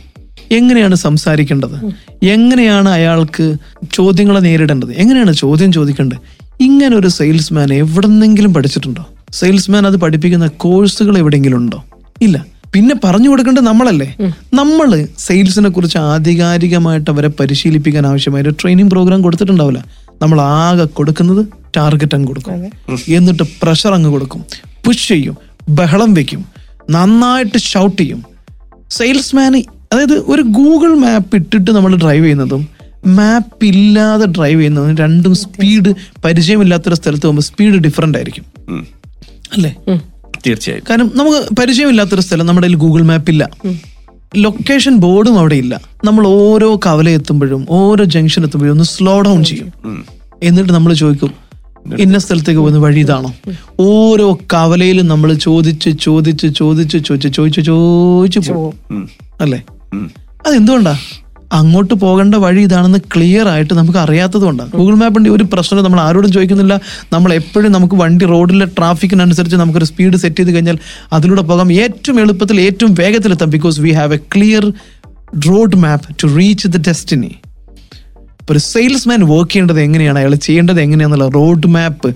[0.50, 1.92] എങ്ങനെയാണ് സംസാരിക്കേണ്ടത്?
[2.24, 3.56] എങ്ങനെയാണ് അയാൾക്ക്
[3.92, 4.92] ചോദ്യങ്ങളെ നേരിടേണ്ടത്?
[4.92, 6.18] എങ്ങനെയാണ് ചോദ്യം ചോദിക്കേണ്ടത്?
[6.60, 9.06] ഇങ്ങനെ ഒരു സെയിൽസ്മാൻ എവിടെന്നെങ്കിലും പഠിച്ചിട്ടുണ്ടോ?
[9.32, 11.84] സെയിൽസ്മാൻ അത് പഠിപ്പിക്കുന്ന കോഴ്സുകൾ എവിടെയെങ്കിലും ഉണ്ടോ?
[12.22, 12.46] ഇല്ല.
[12.74, 14.16] പിന്നെ പറഞ്ഞു കൊടുക്കേണ്ടത് നമ്മളല്ലേ?
[14.54, 19.84] നമ്മൾ സെയിൽസിനെ കുറിച്ച് ആധികാരികമായിട്ട് അവരെ പരിശീലിപ്പിക്കാൻ ആവശ്യമായ ഒരു ട്രെയിനിങ് പ്രോഗ്രാം കൊടുത്തിട്ടുണ്ടാവില്ല.
[20.22, 21.46] നമ്മൾ ആകെ കൊടുക്കുന്നത്
[21.76, 22.70] ടാർഗറ്റ് അങ്ങ് കൊടുക്കും.
[23.08, 24.44] എന്നിട്ട് പ്രഷർ അങ്ങ് കൊടുക്കും.
[24.84, 25.36] പുഷ് ചെയ്യും.
[25.68, 26.59] ബഹളം വെക്കും.
[26.90, 28.24] നന്നായിട്ട് ഷൗട്ട് ചെയ്യും.
[28.90, 32.68] സെയിൽസ്മാൻ അതായത് ഒരു ഗൂഗിൾ മാപ്പ് ഇട്ടിട്ട് നമ്മൾ ഡ്രൈവ് ചെയ്യുന്നതും
[33.06, 38.44] മാപ്പ് ഇല്ലാതെ ഡ്രൈവ് ചെയ്യുന്നതും രണ്ടും സ്പീഡ് പരിചയമില്ലാത്തൊരു സ്ഥലത്ത് പോകുമ്പോൾ സ്പീഡ് ഡിഫറെന്റ് ആയിരിക്കും.
[39.52, 39.76] അല്ലേ?
[40.46, 40.84] തീർച്ചയായും.
[40.90, 43.50] കാരണം നമുക്ക് പരിചയമില്ലാത്തൊരു സ്ഥലം നമ്മുടെ കയ്യിൽ ഗൂഗിൾ മാപ്പ് ഇല്ല.
[44.36, 45.80] ലൊക്കേഷൻ ബോർഡും അവിടെ ഇല്ല.
[46.04, 50.06] നമ്മൾ ഓരോ കവല എത്തുമ്പോഴും ഓരോ ജംഗ്ഷൻ എത്തുമ്പോഴും ഒന്ന് സ്ലോ ഡൗൺ ചെയ്യും.
[50.42, 51.39] എന്നിട്ട് നമ്മൾ ചോദിക്കും
[51.98, 53.32] ഇന്ന സ്ഥലത്തേക്ക് പോകുന്ന വഴി ഇതാണോ?
[53.80, 59.08] ഓരോ കവലയിലും നമ്മൾ ചോദിച്ച് ചോദിച്ച് ചോദിച്ച് ചോദിച്ച് ചോദിച്ച് ചോദിച്ച് പോകും.
[59.40, 59.62] അല്ലേ.
[60.46, 60.98] അതെന്തുകൊണ്ടാ?
[61.52, 66.80] അങ്ങോട്ട് പോകേണ്ട വഴി ഇതാണെന്ന് ക്ലിയർ ആയിട്ട് നമുക്ക് അറിയാത്തതുകൊണ്ടാണ് ഗൂഗിൾ മാപ്പിന്റെ ഒരു പ്രശ്നം നമ്മൾ ആരോടും ചോദിക്കുന്നില്ല.
[67.12, 70.78] നമ്മൾ എപ്പോഴും നമുക്ക് വണ്ടി റോഡിലെ ട്രാഫിക്കിനനുസരിച്ച് നമുക്കൊരു സ്പീഡ് സെറ്റ് ചെയ്ത് കഴിഞ്ഞാൽ
[71.12, 71.72] അതിലൂടെ പോകാം.
[71.72, 74.72] ഏറ്റവും എളുപ്പത്തിൽ ഏറ്റവും വേഗത്തിലെത്താം because we have a clear
[75.48, 77.34] road map to reach the destiny
[78.50, 80.18] ഇപ്പോൾ ഒരു സെയിൽസ്മാൻ വർക്ക് ചെയ്യേണ്ടത് എങ്ങനെയാണ്?
[80.18, 82.08] അയാൾ ചെയ്യേണ്ടത് എങ്ങനെയാണെന്നുള്ള റോഡ് മാപ്പ്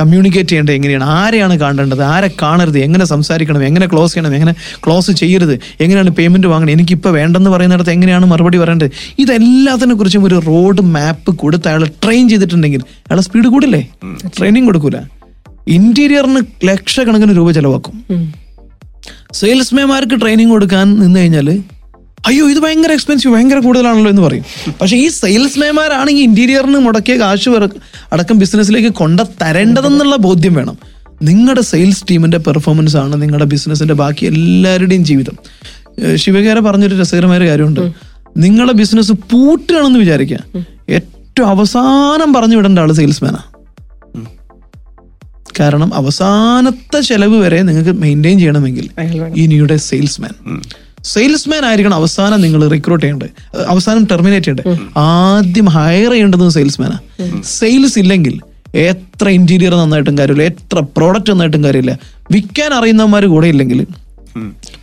[0.00, 1.04] കമ്മ്യൂണിക്കേറ്റ് ചെയ്യേണ്ടത് എങ്ങനെയാണ്?
[1.04, 2.02] ആരെയാണ് കാണേണ്ടത്?
[2.02, 2.78] ആരെ കാണരുത്?
[2.78, 3.62] എങ്ങനെ സംസാരിക്കണം?
[3.64, 4.34] എങ്ങനെ ക്ലോസ് ചെയ്യണം?
[4.34, 4.54] എങ്ങനെ
[4.86, 5.54] ക്ലോസ് ചെയ്യരുത്?
[5.80, 6.72] എങ്ങനെയാണ് പേയ്മെന്റ് വാങ്ങണം?
[6.72, 8.90] എനിക്കിപ്പോൾ വേണ്ടെന്ന് പറയുന്നിടത്ത് എങ്ങനെയാണ് മറുപടി പറയേണ്ടത്?
[9.18, 13.82] ഇതെല്ലാത്തിനെ കുറിച്ചും ഒരു റോഡ് മാപ്പ് കൊടുത്ത് അയാൾ ട്രെയിൻ ചെയ്തിട്ടുണ്ടെങ്കിൽ അയാളെ സ്പീഡ് കൂടില്ലേ?
[14.26, 15.00] ട്രെയിനിങ് കൊടുക്കൂല.
[15.68, 17.96] ഇന്റീരിയറിന് ലക്ഷക്കണക്കിന് രൂപ ചെലവാക്കും.
[19.32, 21.50] സെയിൽസ്മാൻമാർക്ക് ട്രെയിനിങ് കൊടുക്കാൻ നിന്ന് കഴിഞ്ഞാൽ
[22.28, 24.44] അയ്യോ ഇത് ഭയങ്കര എക്സ്പെൻസീവ് ഭയങ്കര കൂടുതലാണല്ലോ എന്ന് പറയും.
[24.80, 27.48] പക്ഷെ ഈ സെയിൽസ്മാൻമാരാണെങ്കിൽ ഇന്റീരിയറിന് മുടക്കിയ കാശ്
[28.12, 30.78] അടക്കം ബിസിനസ്സിലേക്ക് കൊണ്ട തരേണ്ടതെന്നുള്ള ബോധ്യം വേണം.
[31.22, 35.36] നിങ്ങളുടെ സെയിൽസ് ടീമിന്റെ പെർഫോമൻസ് ആണ് നിങ്ങളുടെ ബിസിനസിന്റെ ബാക്കി എല്ലാവരുടെയും ജീവിതം.
[36.14, 37.92] ശിവകേര പറഞ്ഞൊരു രസകരമായ ഒരു കാര്യമുണ്ട്.
[38.36, 40.38] നിങ്ങളുടെ ബിസിനസ് പൂട്ടുകയാണെന്ന് വിചാരിക്കുക.
[40.90, 43.42] ഏറ്റവും അവസാനം പറഞ്ഞു വിടേണ്ട ആൾ സെയിൽസ്മാനാ
[45.60, 48.86] കാരണം അവസാനത്തെ ചെലവ് വരെ നിങ്ങൾക്ക് മെയിന്റെയിൻ ചെയ്യണമെങ്കിൽ.
[49.36, 50.34] ഇനിയുടെ സെയിൽസ്മാൻ
[51.12, 53.30] സെയിൽസ്മാൻ ആയിരിക്കണം അവസാനം നിങ്ങൾ റിക്രൂട്ട് ചെയ്യേണ്ടത്.
[53.66, 54.98] അവസാനം ടെർമിനേറ്റ് ചെയ്യേണ്ടത്.
[54.98, 56.98] ആദ്യം ഹയർ ചെയ്യേണ്ടത് സെയിൽസ്മാനാ.
[57.44, 58.40] സെയിൽസ് ഇല്ലെങ്കിൽ
[58.74, 61.98] എത്ര ഇന്റീരിയർ നന്നായിട്ടും കാര്യമില്ല എത്ര പ്രോഡക്റ്റ് നന്നായിട്ടും കാര്യമില്ല.
[62.32, 63.86] വിൽക്കാൻ അറിയുന്നവന്മാർ കൂടെ ഇല്ലെങ്കിൽ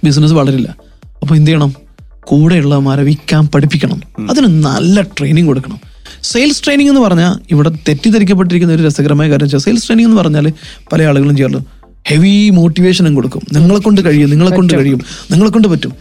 [0.04, 0.76] ബിസിനസ് വളരില്ല.
[1.22, 1.74] അപ്പൊ എന്ത് ചെയ്യണം?
[2.22, 4.02] കൂടെയുള്ളവന്മാരെ വിൽക്കാൻ പഠിപ്പിക്കണം.
[4.30, 5.80] അതിന് നല്ല ട്രെയിനിങ് കൊടുക്കണം.
[6.24, 10.54] സെയിൽസ് ട്രെയിനിങ് എന്ന് പറഞ്ഞാൽ ഇവിടെ തെറ്റിദ്ധരിക്കപ്പെട്ടിരിക്കുന്ന ഒരു രസകരമായ കാര്യം വെച്ചാൽ സെയിൽസ് ട്രെയിനിങ് എന്ന് പറഞ്ഞാൽ
[10.92, 11.64] പല ആളുകളും ചെയ്യാറുണ്ട്.
[12.08, 13.42] ഹെവി മോട്ടിവേഷനും കൊടുക്കും.
[13.54, 15.02] നിങ്ങളെ കൊണ്ട് കഴിയും നിങ്ങളെ കൊണ്ട് കഴിയും.
[15.32, 15.94] നിങ്ങളെ കൊണ്ട് പറ്റും.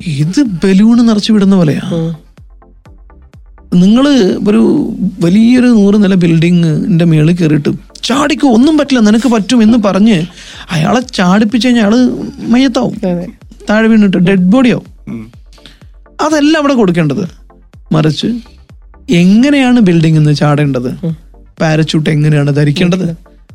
[0.00, 1.82] ഇത് ബലൂൺ നിറച്ചു വിടുന്ന പോലെയാ.
[3.74, 4.04] നിങ്ങൾ
[4.48, 4.60] ഒരു
[5.20, 7.70] വലിയൊരു നൂറ് നില ബിൽഡിങ്ങിന്റെ മേളിൽ കയറിയിട്ട്
[8.02, 10.18] ചാടിക്കോ ഒന്നും പറ്റില്ല നിനക്ക് പറ്റും എന്ന് പറഞ്ഞ്
[10.70, 11.94] അയാളെ ചാടിപ്പിച്ച് കഴിഞ്ഞാൽ അയാൾ
[12.52, 12.94] മയ്യത്താവും.
[13.70, 14.86] താഴെ വീണിട്ട് ഡെഡ് ബോഡിയാവും
[16.20, 17.24] അതല്ല അവിടെ കൊടുക്കേണ്ടത്.
[17.92, 18.28] മറിച്ച്
[19.10, 20.90] എങ്ങനെയാണ് ബിൽഡിംഗ് നിന്ന് ചാടേണ്ടത്?
[21.60, 23.06] പാരച്യൂട്ട് എങ്ങനെയാണ് ധരിക്കേണ്ടത്?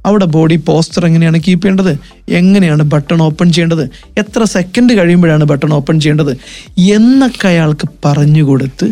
[0.06, 1.98] അവിടെ ബോഡി പോസ്റ്റർ എങ്ങനെയാണ് കീപ്പ് ചെയ്യേണ്ടത്?
[2.30, 3.84] എങ്ങനെയാണ് ബട്ടൺ ഓപ്പൺ ചെയ്യേണ്ടത്?
[4.18, 6.38] എത്ര സെക്കൻഡ് കഴിയുമ്പോഴാണ് ബട്ടൺ ഓപ്പൺ ചെയ്യേണ്ടത്?
[6.80, 8.92] എന്നൊക്കെ അയാൾക്ക് പറഞ്ഞു കൊടുത്ത്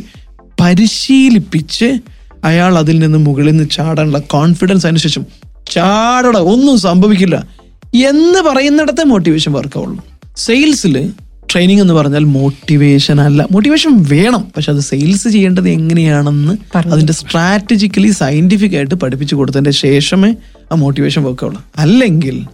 [0.59, 1.99] പരിശീലിപ്പിച്ച്
[2.43, 5.25] അയാൾ അതിൽ നിന്ന് മുകളിൽ നിന്ന് ചാടാനുള്ള കോൺഫിഡൻസ് അനുസരിച്ചും
[5.71, 7.47] ചാടട ഒന്നും സംഭവിക്കില്ല.
[7.95, 10.05] എന്ന് പറയുന്നിടത്തെ മോട്ടിവേഷൻ വർക്കാവുള്ളൂ
[10.37, 11.13] സെയിൽസിൽ
[11.53, 13.47] ട്രെയിനിങ് എന്ന് പറഞ്ഞാൽ മോട്ടിവേഷൻ അല്ല.
[13.51, 14.47] മോട്ടിവേഷൻ വേണം.
[14.55, 20.35] പക്ഷെ അത് സെയിൽസ് ചെയ്യേണ്ടത് എങ്ങനെയാണെന്ന് അതിന്റെ സ്ട്രാറ്റജിക്കലി സയന്റിഫിക് ആയിട്ട് പഠിപ്പിച്ചു കൊടുത്തതിന്റെ ശേഷമേ
[20.71, 22.45] ആ മോട്ടിവേഷൻ വർക്കുള്ളൂ അല്ലെങ്കിൽ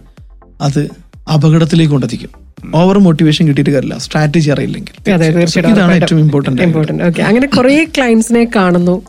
[0.60, 0.90] അത്
[1.34, 2.30] അപകടത്തിലേക്ക് കൊണ്ടെത്തിക്കും.
[2.74, 3.98] ഓവർ മോട്ടിവേഷൻ കിട്ടിയിട്ട് കാര്യമില്ല.
[3.98, 5.10] സ്ട്രാറ്റജി അറിയില്ലെങ്കിൽ.
[5.66, 9.02] ഇതാണ് ഏറ്റവും ഇമ്പോർട്ടന്റ് ഇമ്പോർട്ടന്റ് ഓക്കെ അങ്ങനെ കുറെ ക്ലയൻസിനെ കാണുന്നു.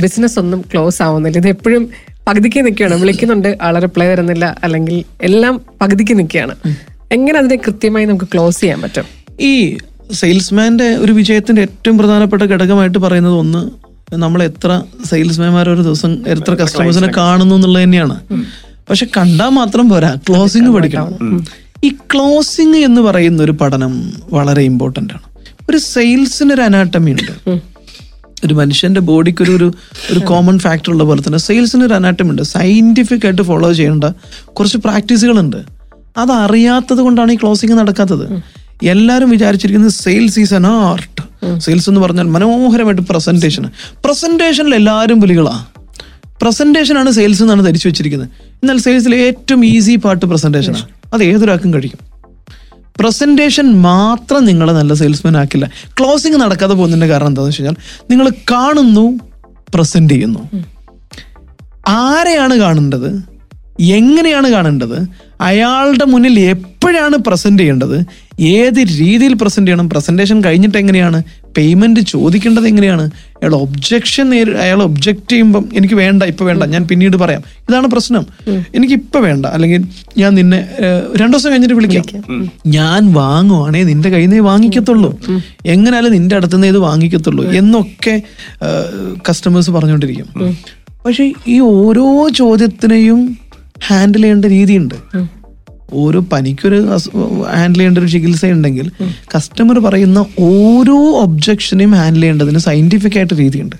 [0.00, 1.38] ബിസിനസ് ഒന്നും ക്ലോസ് ആവുന്നില്ല.
[1.38, 1.90] ഇത് എപ്പോഴും
[2.26, 3.00] പകുതിക്ക് നിൽക്കുകയാണ്.
[3.00, 4.56] വിളിക്കുന്നുണ്ട് ആളെ റിപ്ലൈ തരുന്നില്ല.
[4.64, 6.54] അല്ലെങ്കിൽ എല്ലാം പകുതിക്ക് നിൽക്കുകയാണ്.
[7.12, 9.04] എങ്ങനെ അതിനെ കൃത്യമായി നമുക്ക് ക്ലോസ് ചെയ്യാൻ പറ്റും?
[9.40, 9.76] ഈ
[10.12, 13.70] സെയിൽസ്മാന്റെ ഒരു വിജയത്തിന്റെ ഏറ്റവും പ്രധാനപ്പെട്ട ഘടകമായിട്ട് പറയുന്നത് ഒന്ന്
[14.16, 18.20] നമ്മൾ എത്ര സെയിൽസ്മാൻമാർ ഒരു ദിവസം എത്ര കസ്റ്റമേഴ്സിനെ കാണുന്നു എന്നുള്ളത് തന്നെയാണ്.
[18.90, 20.16] പക്ഷെ കണ്ടാൽ മാത്രം പോരാ.
[20.28, 21.44] ക്ലോസിംഗ് പഠിക്കണം.
[21.84, 25.22] ഈ ക്ലോസിംഗ് എന്ന് പറയുന്ന ഒരു പഠനം വളരെ ഇമ്പോർട്ടന്റ് ആണ്.
[25.70, 27.32] ഒരു സെയിൽസിന് ഒരു അനാട്ടമി ഉണ്ട്.
[28.44, 29.72] ഒരു മനുഷ്യന്റെ ബോഡിക്ക് ഒരു ഒരു
[30.12, 32.42] ഒരു കോമൺ ഫാക്ടർ ഉള്ള പോലെ തന്നെ സെയിൽസിന് ഒരു അനാട്ടമി ഉണ്ട്.
[32.42, 34.04] സയന്റിഫിക് ആയിട്ട് ഫോളോ ചെയ്യേണ്ട
[34.46, 35.56] കുറച്ച് പ്രാക്ടീസുകളുണ്ട്
[36.16, 38.42] അത് അറിയാത്തത് കൊണ്ടാണ് ഈ ക്ലോസിംഗ് നടക്കാത്തത്.
[38.82, 41.13] എല്ലാവരും വിചാരിച്ചിരിക്കുന്നത് sales is an art
[41.64, 43.64] sales എന്ന് പറഞ്ഞാൽ മനോഹരമായിട്ട് പ്രസന്റേഷൻ
[44.04, 45.54] പ്രസന്റേഷനിൽ എല്ലാവരും പുലികളാ
[46.42, 48.28] പ്രസന്റേഷൻ ആണ് സെയിൽസ് എന്നാണ് ധരിച്ചു വെച്ചിരിക്കുന്നത്.
[48.62, 52.00] എന്നാൽ സെയിൽസിൽ ഏറ്റവും ഈസി പാർട്ട് പ്രസന്റേഷനാണ് അത് ഏതൊരാൾക്കും കഴിക്കും
[53.00, 55.66] പ്രസന്റേഷൻ മാത്രം നിങ്ങളെ നല്ല സെയിൽസ്മാൻ ആക്കില്ല.
[55.98, 59.04] ക്ലോസിംഗ് നടക്കാതെ പോകുന്നതിന്റെ കാരണം എന്താണെന്ന് വെച്ച് കഴിഞ്ഞാൽ നിങ്ങൾ കാണുന്നു
[59.74, 60.42] പ്രസന്റ് ചെയ്യുന്നു.
[61.86, 63.08] ആരെയാണ് കാണേണ്ടത്?
[63.98, 64.98] എങ്ങനെയാണ് കാണേണ്ടത്?
[65.40, 67.96] അയാളുടെ മുന്നിൽ എപ്പോഴാണ് പ്രസന്റ് ചെയ്യേണ്ടത്?
[68.40, 69.90] ഏത് രീതിയിൽ പ്രസന്റ് ചെയ്യണം?
[69.90, 71.22] പ്രസന്റേഷൻ കഴിഞ്ഞിട്ട് എങ്ങനെയാണ്?
[71.56, 73.10] പേയ്മെന്റ് ചോദിക്കേണ്ടത് എങ്ങനെയാണ്?
[73.42, 77.42] അയാൾ ഒബ്ജക്ഷൻ അയാൾ ഒബ്ജെക്ട് ചെയ്യുമ്പം എനിക്ക് വേണ്ട ഇപ്പൊ വേണ്ട ഞാൻ പിന്നീട് പറയാം.
[77.68, 78.26] ഇതാണ് പ്രശ്നം.
[78.74, 79.46] എനിക്ക് ഇപ്പൊ വേണ്ട.
[79.46, 79.84] അല്ലെങ്കിൽ
[80.18, 80.68] ഞാൻ നിന്നെ
[81.20, 82.04] രണ്ടു ദിവസം കഴിഞ്ഞിട്ട് വിളിക്കാം.
[82.66, 85.20] ഞാൻ വാങ്ങുവാണേ നിന്റെ കയ്യിൽ നിന്ന് വാങ്ങിക്കത്തുള്ളൂ.
[85.66, 88.22] എങ്ങനെയാലും നിന്റെ അടുത്തുനിന്ന് ഇത് വാങ്ങിക്കത്തുള്ളൂ എന്നൊക്കെ
[89.28, 90.56] കസ്റ്റമേഴ്സ് പറഞ്ഞുകൊണ്ടിരിക്കും
[91.06, 93.38] പക്ഷെ ഈ ഓരോ ചോദ്യത്തിനെയും
[93.86, 94.94] ഹാൻഡിൽ ചെയ്യേണ്ട രീതിയുണ്ട്.
[95.94, 96.78] ഓരോ പനിക്കൊരു
[97.54, 98.90] ഹാൻഡിൽ ചെയ്യേണ്ട ഒരു ചികിത്സ ഉണ്ടെങ്കിൽ
[99.36, 103.76] കസ്റ്റമർ പറയുന്ന ഓരോ ഒബ്ജക്ഷനെയും ഹാൻഡിൽ ചെയ്യേണ്ടതിന് സയന്റിഫിക് ആയിട്ട് രീതിയുണ്ട്.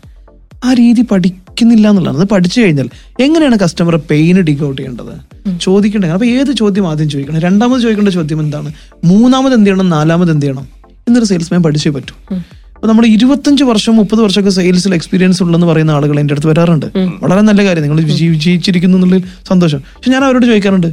[0.65, 2.19] ആ രീതി പഠിക്കുന്നില്ല എന്നുള്ളതാണ്.
[2.19, 2.89] അത് പഠിച്ചു കഴിഞ്ഞാൽ
[3.21, 5.15] എങ്ങനെയാണ് കസ്റ്റമർ പെയിന് ഡിഗ് ഔട്ട് ചെയ്യേണ്ടത്?
[5.61, 7.41] ചോദിക്കേണ്ടത് അപ്പൊ ഏത് ചോദ്യം ആദ്യം ചോദിക്കണം?
[7.41, 8.73] രണ്ടാമത് ചോദിക്കേണ്ട ചോദ്യം എന്താണ്?
[9.05, 9.89] മൂന്നാമത് എന്ത് ചെയ്യണം?
[9.91, 10.67] നാലാമത് എന്ത് ചെയ്യണം?
[11.09, 12.37] എന്നൊരു സെയിൽസ്മാൻ പഠിച്ചേ പറ്റൂ.
[12.75, 16.87] അപ്പൊ നമ്മൾ ഇരുപത്തഞ്ച് വർഷം മുപ്പത് വർഷമൊക്കെ സെയിൽസിൽ എക്സ്പീരിയൻസ് ഉള്ളെന്ന് പറയുന്ന ആളുകൾ എന്റെ അടുത്ത് വരാറുണ്ട്.
[17.23, 17.83] വളരെ നല്ല കാര്യം.
[17.83, 19.79] നിങ്ങൾ വിജയിച്ചിരിക്കുന്നു എന്നുള്ളതിൽ സന്തോഷം.
[19.79, 20.87] പക്ഷെ ഞാൻ അവരോട് ചോദിക്കാറുണ്ട്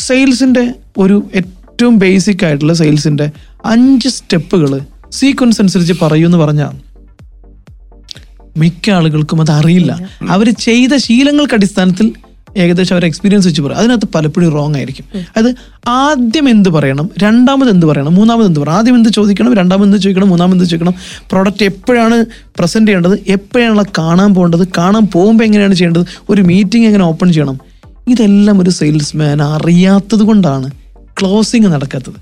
[0.00, 3.30] സെയിൽസിന്റെ ഒരു ഏറ്റവും ബേസിക് ആയിട്ടുള്ള സെയിൽസിന്റെ
[3.64, 4.80] അഞ്ച് സ്റ്റെപ്പുകൾ
[5.12, 6.90] സീക്വൻസ് അനുസരിച്ച് പറയൂ എന്ന് പറഞ്ഞാൽ
[8.56, 10.08] മിക്ക ആളുകൾക്കും അത് അറിയില്ല.
[10.28, 12.12] അവർ ചെയ്ത ശീലങ്ങൾക്ക് അടിസ്ഥാനത്തിൽ
[12.56, 13.78] ഏകദേശം അവർ എക്സ്പീരിയൻസ് വെച്ച് പറയും.
[13.78, 15.04] അതിനകത്ത് പലപ്പോഴും റോങ് ആയിരിക്കും.
[15.36, 15.54] അത്
[15.86, 17.10] ആദ്യം എന്ത് പറയണം?
[17.18, 18.14] രണ്ടാമത് എന്ത് പറയണം?
[18.14, 18.78] മൂന്നാമത് എന്ത് പറയണം?
[18.78, 19.54] ആദ്യം എന്ത് ചോദിക്കണം?
[19.54, 20.28] രണ്ടാമത് എന്ത് ചോദിക്കണം?
[20.28, 20.94] മൂന്നാമത് എന്ത് ചോദിക്കണം?
[21.30, 22.26] പ്രോഡക്റ്റ് എപ്പോഴാണ്
[22.58, 23.24] പ്രസന്റ് ചെയ്യേണ്ടത്?
[23.28, 24.68] എപ്പോഴാണ് കാണാൻ പോകേണ്ടത്?
[24.78, 26.06] കാണാൻ പോകുമ്പോൾ എങ്ങനെയാണ് ചെയ്യേണ്ടത്?
[26.28, 27.69] ഒരു മീറ്റിംഗ് എങ്ങനെ ഓപ്പൺ ചെയ്യണം?
[28.12, 30.70] ഇതെല്ലാം ഒരു സെയിൽസ്മാൻ അറിയാത്തത് കൊണ്ടാണ്
[31.20, 32.18] ക്ലോസിങ് നടക്കാത്തത്.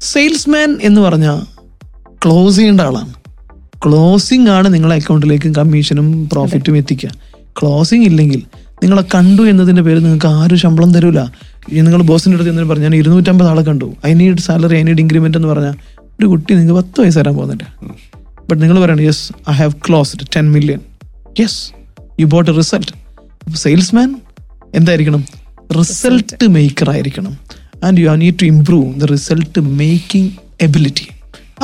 [0.00, 1.38] സെയിൽസ്മാൻ എന്ന് പറഞ്ഞാൽ
[2.24, 3.12] ക്ലോസ് ചെയ്യേണ്ട ആളാണ്.
[3.86, 7.10] ക്ലോസിംഗ് ആണ് നിങ്ങളെ അക്കൗണ്ടിലേക്കും കമ്മീഷനും പ്രോഫിറ്റും എത്തിക്കുക.
[7.58, 8.42] ക്ലോസിംഗ് ഇല്ലെങ്കിൽ
[8.82, 11.20] നിങ്ങളെ കണ്ടു എന്നതിന്റെ പേര് നിങ്ങൾക്ക് ആരും ശമ്പളം തരൂല.
[11.72, 13.86] നിങ്ങൾ ബോസിന്റെ അടുത്ത് എന്തെങ്കിലും പറഞ്ഞാൽ ഇരുന്നൂറ്റമ്പത് ആളെ കണ്ടു.
[14.06, 15.74] I need salary I need increment എന്ന് പറഞ്ഞാൽ
[16.20, 17.64] ഒരു കുട്ടി നിങ്ങൾക്ക് പത്ത് വയസ്സ് തരാൻ പോകുന്നില്ല
[18.48, 20.80] ബട്ട് നിങ്ങൾ പറയണം yes I have closed ten million
[21.40, 21.58] yes
[22.20, 22.92] you bought a result
[23.56, 24.08] salesman
[24.76, 25.24] എന്തായിരിക്കണം?
[25.78, 27.38] റിസൾട്ട് മേക്കർ ആയിരിക്കണം.
[27.84, 31.08] And you need to improve the result making ability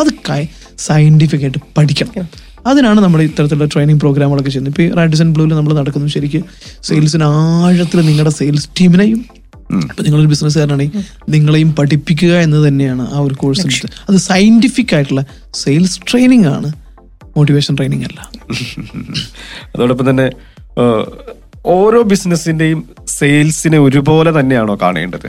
[0.01, 0.47] അത്
[0.79, 2.29] സയന്റിഫിക് ആയിട്ട് പഠിക്കണം.
[2.67, 4.83] അതിനാണ് നമ്മൾ ഇത്തരത്തിലുള്ള ട്രെയിനിങ് പ്രോഗ്രാമുകളൊക്കെ ചെയ്യുന്നത്.
[4.83, 6.43] ഇപ്പോൾ റാഡിസൺ ബ്ലൂവിൽ നമ്മൾ നടക്കുന്നു ശരിക്ക്.
[6.83, 9.25] സെയിൽസിന് ആഴത്തിൽ നിങ്ങളുടെ സെയിൽസ് ടീമിനെയും
[9.73, 16.45] ഇപ്പൊ നിങ്ങളൊരു ബിസിനസ്സുകാരനാണെങ്കിൽ നിങ്ങളെയും പഠിപ്പിക്കുക എന്ന് തന്നെയാണ് ആ ഒരു കോഴ്സ് അത് സയന്റിഫിക് ആയിട്ടുള്ള സെയിൽസ് ട്രെയിനിങ്
[16.45, 16.73] ആണ്.
[17.37, 18.31] മോട്ടിവേഷൻ ട്രെയിനിങ് അല്ല.
[19.77, 20.27] അതോടൊപ്പം തന്നെ
[21.67, 25.27] ഓരോ ബിസിനസിന്റെയും സെയിൽസിനെ ഒരുപോലെ തന്നെയാണോ കാണേണ്ടത്?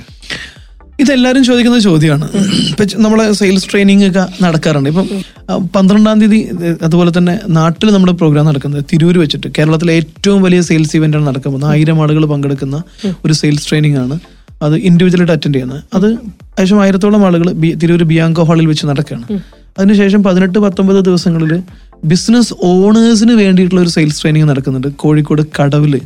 [1.00, 2.30] ഇതെല്ലാവരും ചോദിക്കുന്ന ചോദ്യമാണ്.
[2.70, 4.90] ഇപ്പൊ നമ്മളെ സെയിൽസ് ട്രെയിനിങ് ഒക്കെ നടക്കാറുണ്ട്.
[4.90, 5.08] ഇപ്പം
[5.50, 6.50] ആ, പന്ത്രണ്ടാം തീയതി
[6.84, 11.52] അതുപോലെ തന്നെ നാട്ടിൽ നമ്മുടെ പ്രോഗ്രാം നടക്കുന്നത് തിരൂര് വെച്ചിട്ട് കേരളത്തിലെ ഏറ്റവും വലിയ സെയിൽസ് ഇവന്റ് ആണ് നടക്കാൻ
[11.52, 12.84] പോകുന്നത് ആയിരം ആളുകൾ പങ്കെടുക്കുന്ന
[13.26, 14.20] ഒരു സെയിൽസ് ട്രെയിനിങ് ആണ്.
[14.62, 15.84] അത് ഇൻഡിവിജ്വലായിട്ട് അറ്റൻഡ് ചെയ്യുന്നത്.
[15.94, 19.40] അത് ഏകദേശം ആയിരത്തോളം ആളുകൾ തിരൂര് ബിയാങ്കോ ഹാളിൽ വെച്ച് നടക്കുകയാണ്.
[19.78, 21.64] അതിനുശേഷം പതിനെട്ട് പത്തൊമ്പത് ദിവസങ്ങളിൽ
[22.06, 24.88] ബിസിനസ് ഓണേഴ്സിന് വേണ്ടിയിട്ടുള്ള ഒരു സെയിൽസ് ട്രെയിനിങ് നടക്കുന്നുണ്ട്.
[24.88, 26.02] കോഴിക്കോട് കടവിൽ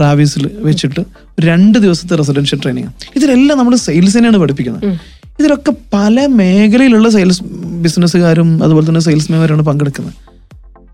[0.00, 1.00] റാവീസിൽ വെച്ചിട്ട്
[1.40, 4.98] രണ്ട് ദിവസത്തെ റെസിഡൻഷ്യൽ ട്രെയിനിങ് ഇതിലെല്ലാം നമ്മൾ സെയിൽസിനെയാണ് പഠിപ്പിക്കുന്നത്.
[5.40, 7.42] ഇതിലൊക്കെ പല മേഖലയിലുള്ള സെയിൽസ്
[7.84, 10.14] ബിസിനസ്സുകാരും അതുപോലെ തന്നെ സെയിൽസ്മാൻമാരാണ് പങ്കെടുക്കുന്നത്.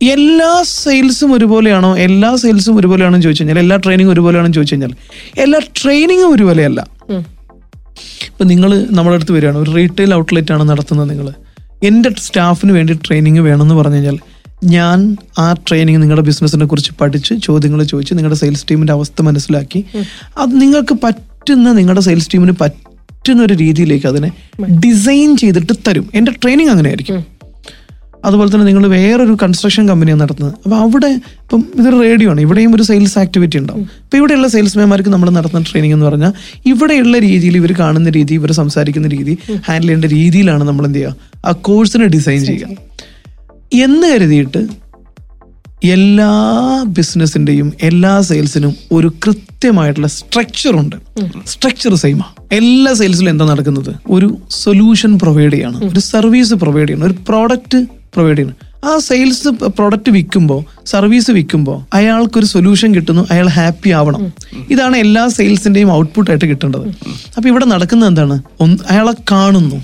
[0.03, 1.97] എല്ലാ സെയിൽസും ഒരുപോലെയാണോ?
[1.97, 4.93] എല്ലാ സെയിൽസും ഒരുപോലെയാണോ ചോദിച്ചു കഴിഞ്ഞാൽ എല്ലാ ട്രെയിനിങ്ങും ഒരുപോലെയാണോ ചോദിച്ചു കഴിഞ്ഞാൽ
[5.39, 6.87] എല്ലാ ട്രെയിനിങ്ങും ഒരുപോലെയല്ല.
[8.27, 9.59] ഇപ്പൊ നിങ്ങൾ നമ്മുടെ അടുത്ത് വരികയാണ്.
[9.59, 11.33] ഒരു റീറ്റെയിൽ ഔട്ട്ലെറ്റ് ആണ് നടത്തുന്നത് നിങ്ങൾ
[11.83, 14.19] എന്റെ സ്റ്റാഫിന് വേണ്ടി ട്രെയിനിങ് വേണമെന്ന് പറഞ്ഞു കഴിഞ്ഞാൽ
[14.67, 19.85] ഞാൻ ആ ട്രെയിനിങ് നിങ്ങളുടെ ബിസിനസ്സിനെ കുറിച്ച് പഠിച്ച് ചോദ്യങ്ങൾ ചോദിച്ച് നിങ്ങളുടെ സെയിൽസ് ടീമിന്റെ അവസ്ഥ മനസ്സിലാക്കി.
[20.39, 24.31] അത് നിങ്ങൾക്ക് പറ്റുന്ന നിങ്ങളുടെ സെയിൽസ് ടീമിന് പറ്റുന്ന ഒരു രീതിയിലേക്ക് അതിനെ
[24.85, 26.11] ഡിസൈൻ ചെയ്തിട്ട് തരും.
[26.15, 27.25] എന്റെ ട്രെയിനിങ് അങ്ങനെ ആയിരിക്കും
[28.25, 30.55] അതുപോലെ തന്നെ നിങ്ങൾ വേറൊരു കൺസ്ട്രക്ഷൻ കമ്പനിയാണ് നടത്തുന്നത്.
[30.65, 31.11] അപ്പോൾ അവിടെ
[31.43, 32.41] ഇപ്പം ഇതൊരു റേഡിയോ ആണ്.
[32.41, 33.83] ഇവിടെയും ഒരു സെയിൽസ് ആക്ടിവിറ്റി ഉണ്ടാവും.
[34.05, 36.33] അപ്പോൾ ഇവിടെയുള്ള സെയിൽസ്മാൻമാർക്ക് നമ്മൾ നടത്തുന്ന ട്രെയിനിങ് എന്ന് പറഞ്ഞാൽ
[36.67, 41.17] ഇവിടെയുള്ള രീതിയിൽ ഇവർ കാണുന്ന രീതി ഇവർ സംസാരിക്കുന്ന രീതി ഹാൻഡിൽ ചെയ്യേണ്ട രീതിയിലാണ് നമ്മൾ എന്ത് ചെയ്യുക?
[41.45, 42.86] ആ കോഴ്സിനെ ഡിസൈൻ ചെയ്യുക.
[43.73, 44.87] എന്ന് കരുതിയിട്ട്
[45.85, 46.31] എല്ലാ
[46.87, 50.97] ബിസിനസിന്റെയും എല്ലാ സെയിൽസിനും ഒരു കൃത്യമായിട്ടുള്ള സ്ട്രക്ചർ ഉണ്ട്.
[51.47, 53.95] സ്ട്രക്ചർ സെയിമാ എല്ലാ സെയിൽസിലും എന്താ നടക്കുന്നത്?
[54.11, 55.91] ഒരു സൊല്യൂഷൻ പ്രൊവൈഡ് ചെയ്യണം.
[55.91, 57.07] ഒരു സർവീസ് പ്രൊവൈഡ് ചെയ്യണം.
[57.07, 58.66] ഒരു പ്രോഡക്റ്റ് പ്രൊവൈഡ് ചെയ്യണം.
[58.85, 64.33] ആ സെയിൽസ് പ്രൊഡക്റ്റ് വിൽക്കുമ്പോൾ സർവീസ് വിൽക്കുമ്പോൾ അയാൾക്കൊരു സൊല്യൂഷൻ കിട്ടുന്നു അയാൾ ഹാപ്പി ആവണം.
[64.71, 66.89] ഇതാണ് എല്ലാ സെയിൽസിന്റെയും ഔട്ട്പുട്ട് ആയിട്ട് കിട്ടേണ്ടത്.
[67.37, 68.43] അപ്പൊ ഇവിടെ നടക്കുന്നത് എന്താണ്?
[68.91, 69.77] അയാളെ കാണുന്നു.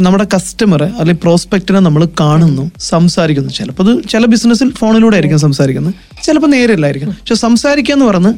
[0.00, 3.50] നമ്മുടെ കസ്റ്റമറെ അല്ലെങ്കിൽ പ്രോസ്പെക്റ്റിനെ നമ്മൾ കാണുന്നു സംസാരിക്കുന്നു.
[3.50, 5.94] ചിലപ്പോൾ അത് ചില ബിസിനസ്സിൽ ഫോണിലൂടെ ആയിരിക്കും സംസാരിക്കുന്നത്.
[6.22, 8.34] ചിലപ്പോൾ നേരില്ലായിരിക്കും പക്ഷെ സംസാരിക്കുക എന്ന് പറഞ്ഞ്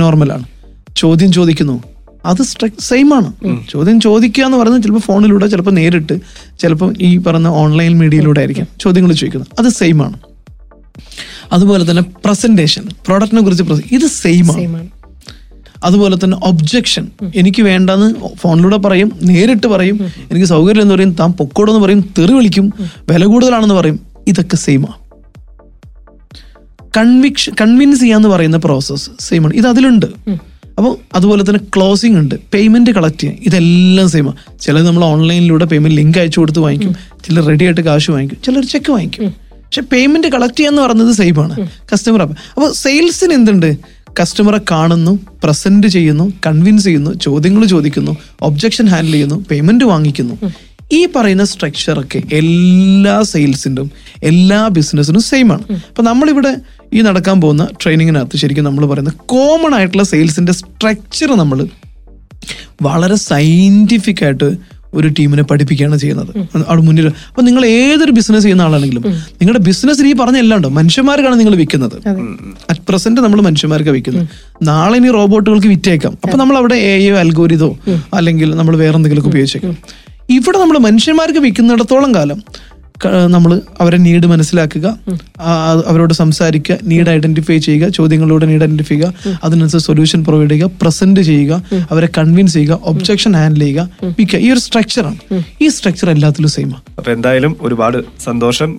[0.00, 0.44] നോർമലാണ്
[0.96, 1.82] ചോദ്യം ചോദിക്കുന്നു.
[2.24, 2.42] അത്
[2.80, 3.32] സെയിം ആണ്.
[3.68, 6.20] ചോദ്യം ചോദിക്കുക എന്ന് പറയുന്നത് ചിലപ്പോൾ ഫോണിലൂടെ ചിലപ്പോൾ നേരിട്ട്
[6.60, 9.50] ചിലപ്പോൾ ഈ പറഞ്ഞ ഓൺലൈൻ മീഡിയയിലൂടെ ആയിരിക്കും ചോദ്യങ്ങൾ ചോദിക്കുന്നത്.
[9.58, 10.18] അത് സെയിം ആണ്.
[11.52, 14.88] അതുപോലെ തന്നെ പ്രസന്റേഷൻ പ്രോഡക്റ്റിനെ കുറിച്ച് ഇത് സെയിം ആണ്.
[15.84, 19.96] അതുപോലെ തന്നെ ഒബ്ജെക്ഷൻ എനിക്ക് വേണ്ടെന്ന് ഫോണിലൂടെ പറയും നേരിട്ട് പറയും
[20.30, 22.72] എനിക്ക് സൗകര്യം എന്ന് പറയും താൻ പൊക്കോടെന്ന് പറയും തെറി വിളിക്കും
[23.08, 24.98] വില കൂടുതലാണെന്ന് പറയും ഇതൊക്കെ സെയിമാണ്
[26.96, 29.54] കൺവിക്ഷൻ കൺവിൻസ് ചെയ്യാന്ന് പറയുന്ന പ്രോസസ്സ് സെയിം ആണ്.
[29.54, 30.06] ഇത് അതിലുണ്ട്.
[30.78, 32.34] അപ്പോൾ അതുപോലെ തന്നെ ക്ലോസിംഗ് ഉണ്ട്.
[32.54, 33.38] പേയ്മെന്റ് കളക്ട് ചെയ്യാൻ.
[33.46, 36.92] ഇതെല്ലാം സെയിമാണ് ചിലർ നമ്മൾ ഓൺലൈനിലൂടെ പേയ്മെന്റ് ലിങ്ക് അയച്ചു കൊടുത്ത് വാങ്ങിക്കും.
[37.24, 38.38] ചിലർ റെഡി ആയിട്ട് കാശ് വാങ്ങിക്കും.
[38.44, 39.30] ചിലർ ചെക്ക് വാങ്ങിക്കും.
[39.64, 41.68] പക്ഷെ പേയ്മെന്റ് കളക്ട് ചെയ്യാന്ന് പറയുന്നത് സെയിം ആണ്.
[41.92, 43.76] കസ്റ്റമർ അപ്പോൾ സെയിൽസിന് എന്തുണ്ട്?
[44.20, 50.34] കസ്റ്റമറെ കാണുന്നു പ്രസന്റ് ചെയ്യുന്നു കൺവിൻസ് ചെയ്യുന്നു ചോദ്യങ്ങൾ ചോദിക്കുന്നു ഒബ്ജക്ഷൻ ഹാൻഡിൽ ചെയ്യുന്നു പേയ്മെന്റ് വാങ്ങിക്കുന്നു.
[50.92, 53.90] ഈ പറയുന്ന സ്ട്രക്ചറൊക്കെ എല്ലാ സെയിൽസിനും
[54.22, 55.64] എല്ലാ ബിസിനസ്സിനും സെയിം ആണ്.
[55.72, 56.56] അപ്പൊ നമ്മളിവിടെ
[56.94, 61.66] ഈ നടക്കാൻ പോകുന്ന ട്രെയിനിങ്ങിനകത്ത് ശരിക്കും നമ്മൾ പറയുന്ന കോമൺ ആയിട്ടുള്ള സെയിൽസിന്റെ സ്ട്രക്ചർ നമ്മൾ
[62.82, 64.50] വളരെ സയന്റിഫിക് ആയിട്ട്
[64.94, 66.30] ഒരു ടീമിനെ പഠിപ്പിക്കുകയാണ് ചെയ്യുന്നത്.
[66.68, 70.68] അവിടെ മുന്നിൽ അപ്പൊ നിങ്ങൾ ഏതൊരു ബിസിനസ് ചെയ്യുന്ന ആളാണെങ്കിലും നിങ്ങളുടെ ബിസിനസ്സിൽ ഈ പറഞ്ഞ എല്ലാം ഉണ്ടോ?
[70.68, 71.96] മനുഷ്യന്മാർക്കാണ് നിങ്ങൾ വിൽക്കുന്നത്.
[72.70, 74.28] അറ്റ് പ്രസന്റ് നമ്മൾ മനുഷ്യന്മാർക്ക് വിൽക്കുന്നത്.
[74.62, 76.14] നാളെ ഇനി റോബോട്ടുകൾക്ക് വിറ്റേക്കാം.
[76.24, 77.78] അപ്പൊ നമ്മൾ അവിടെ എ അൽഗോരിതോ
[78.14, 79.76] അല്ലെങ്കിൽ നമ്മൾ വേറെ എന്തെങ്കിലുമൊക്കെ ഉപയോഗിച്ചേക്കാം.
[80.30, 82.40] ഇവിടെ നമ്മൾ മനുഷ്യന്മാർക്ക് വിൽക്കുന്നിടത്തോളം കാലം
[83.34, 84.86] നമ്മൾ അവരെ നീഡ് മനസ്സിലാക്കുക
[85.90, 91.62] അവരോട് സംസാരിക്കുക നീഡ് ഐഡന്റിഫൈ ചെയ്യുക ചോദ്യങ്ങളിലൂടെ നീഡ് ഐഡന്റിഫൈ ചെയ്യുക അതിനനുസരിച്ച് സൊല്യൂഷൻ പ്രൊവൈഡ് ചെയ്യുക പ്രസന്റ് ചെയ്യുക
[91.92, 94.38] അവരെ കൺവിൻസ് ചെയ്യുക ഒബ്ജക്ഷൻ ഹാൻഡിൽ ചെയ്യുക വിൽക്കുക.
[94.38, 95.18] ഈ ഒരു സ്ട്രക്ചറാണ്
[95.62, 98.78] ഈ സ്ട്രക്ചർ എല്ലാത്തിലും സെയിം ആണ് അപ്പൊ എന്തായാലും ഒരുപാട് സന്തോഷം.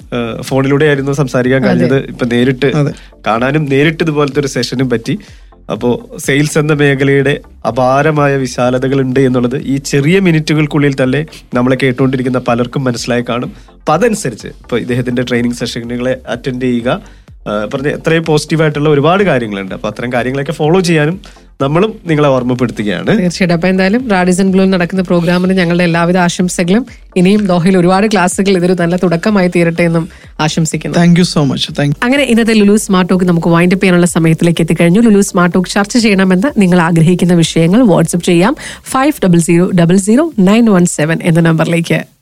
[0.49, 1.97] ഫോണിലൂടെ ആയിരുന്നു സംസാരിക്കാൻ കഴിഞ്ഞത്.
[2.13, 2.69] ഇപ്പൊ നേരിട്ട്
[3.27, 5.15] കാണാനും നേരിട്ട് ഇതുപോലത്തെ ഒരു സെഷനും പറ്റി.
[5.71, 12.83] അപ്പോ സെയിൽസ് എന്ന മേഖലയുടെ അപാരമായ വിശാലതകൾ ഉണ്ട് എന്നുള്ളത് ഈ ചെറിയ മിനിറ്റുകൾക്കുള്ളിൽ തന്നെ നമ്മളെ കേട്ടുകൊണ്ടിരിക്കുന്ന പലർക്കും
[12.83, 13.53] മനസ്സിലായി കാണും.
[13.73, 17.01] അപ്പൊ അതനുസരിച്ച് ഇപ്പൊ ഇദ്ദേഹത്തിന്റെ ട്രെയിനിങ് സെഷനുകളെ അറ്റൻഡ് ചെയ്യുക.
[17.47, 19.75] പറഞ്ഞ എത്രയും പോസിറ്റീവായിട്ടുള്ള ഒരുപാട് കാര്യങ്ങളുണ്ട്.
[19.75, 21.19] അപ്പൊ അത്തരം കാര്യങ്ങളൊക്കെ ഫോളോ ചെയ്യാനും
[21.61, 23.07] നമ്മളും നിങ്ങളെ ഓർമ്മപ്പെടുത്തുകയാണ്.
[23.07, 23.55] തീർച്ചയായിട്ടും.
[23.55, 26.85] അപ്പൊ എന്തായാലും റാഡിസൺ ബ്ലൂ നടക്കുന്ന പ്രോഗ്രാമിന് ഞങ്ങളുടെ എല്ലാവിധ ആശംസകളും
[27.17, 30.97] ഇനിയും ദോഹയിൽ ഒരുപാട് ക്ലാസ്സുകൾ ഇതൊരു നല്ല തുടക്കമായി തീരട്ടെ എന്നും ആശംസിക്കുന്നു.
[30.97, 35.01] Thank you so much thank അങ്ങനെ ഇന്നത്തെ ലുലു സ്മാർട്ട് ടോക്ക് നമുക്ക് വൈൻഡപ്പ് ചെയ്യാനുള്ള സമയത്തിലേക്ക് എത്തിക്കഴിഞ്ഞു.
[35.01, 38.55] ലുലു സ്മാർട്ട് ടോക്ക് ചർച്ച ചെയ്യണമെന്ന് നിങ്ങൾ ആഗ്രഹിക്കുന്ന വിഷയങ്ങൾ വാട്സ്ആപ്പ് ചെയ്യാം.
[38.83, 42.12] Five double zero double zero nine one seven എന്ന നമ്പറിലേക്ക്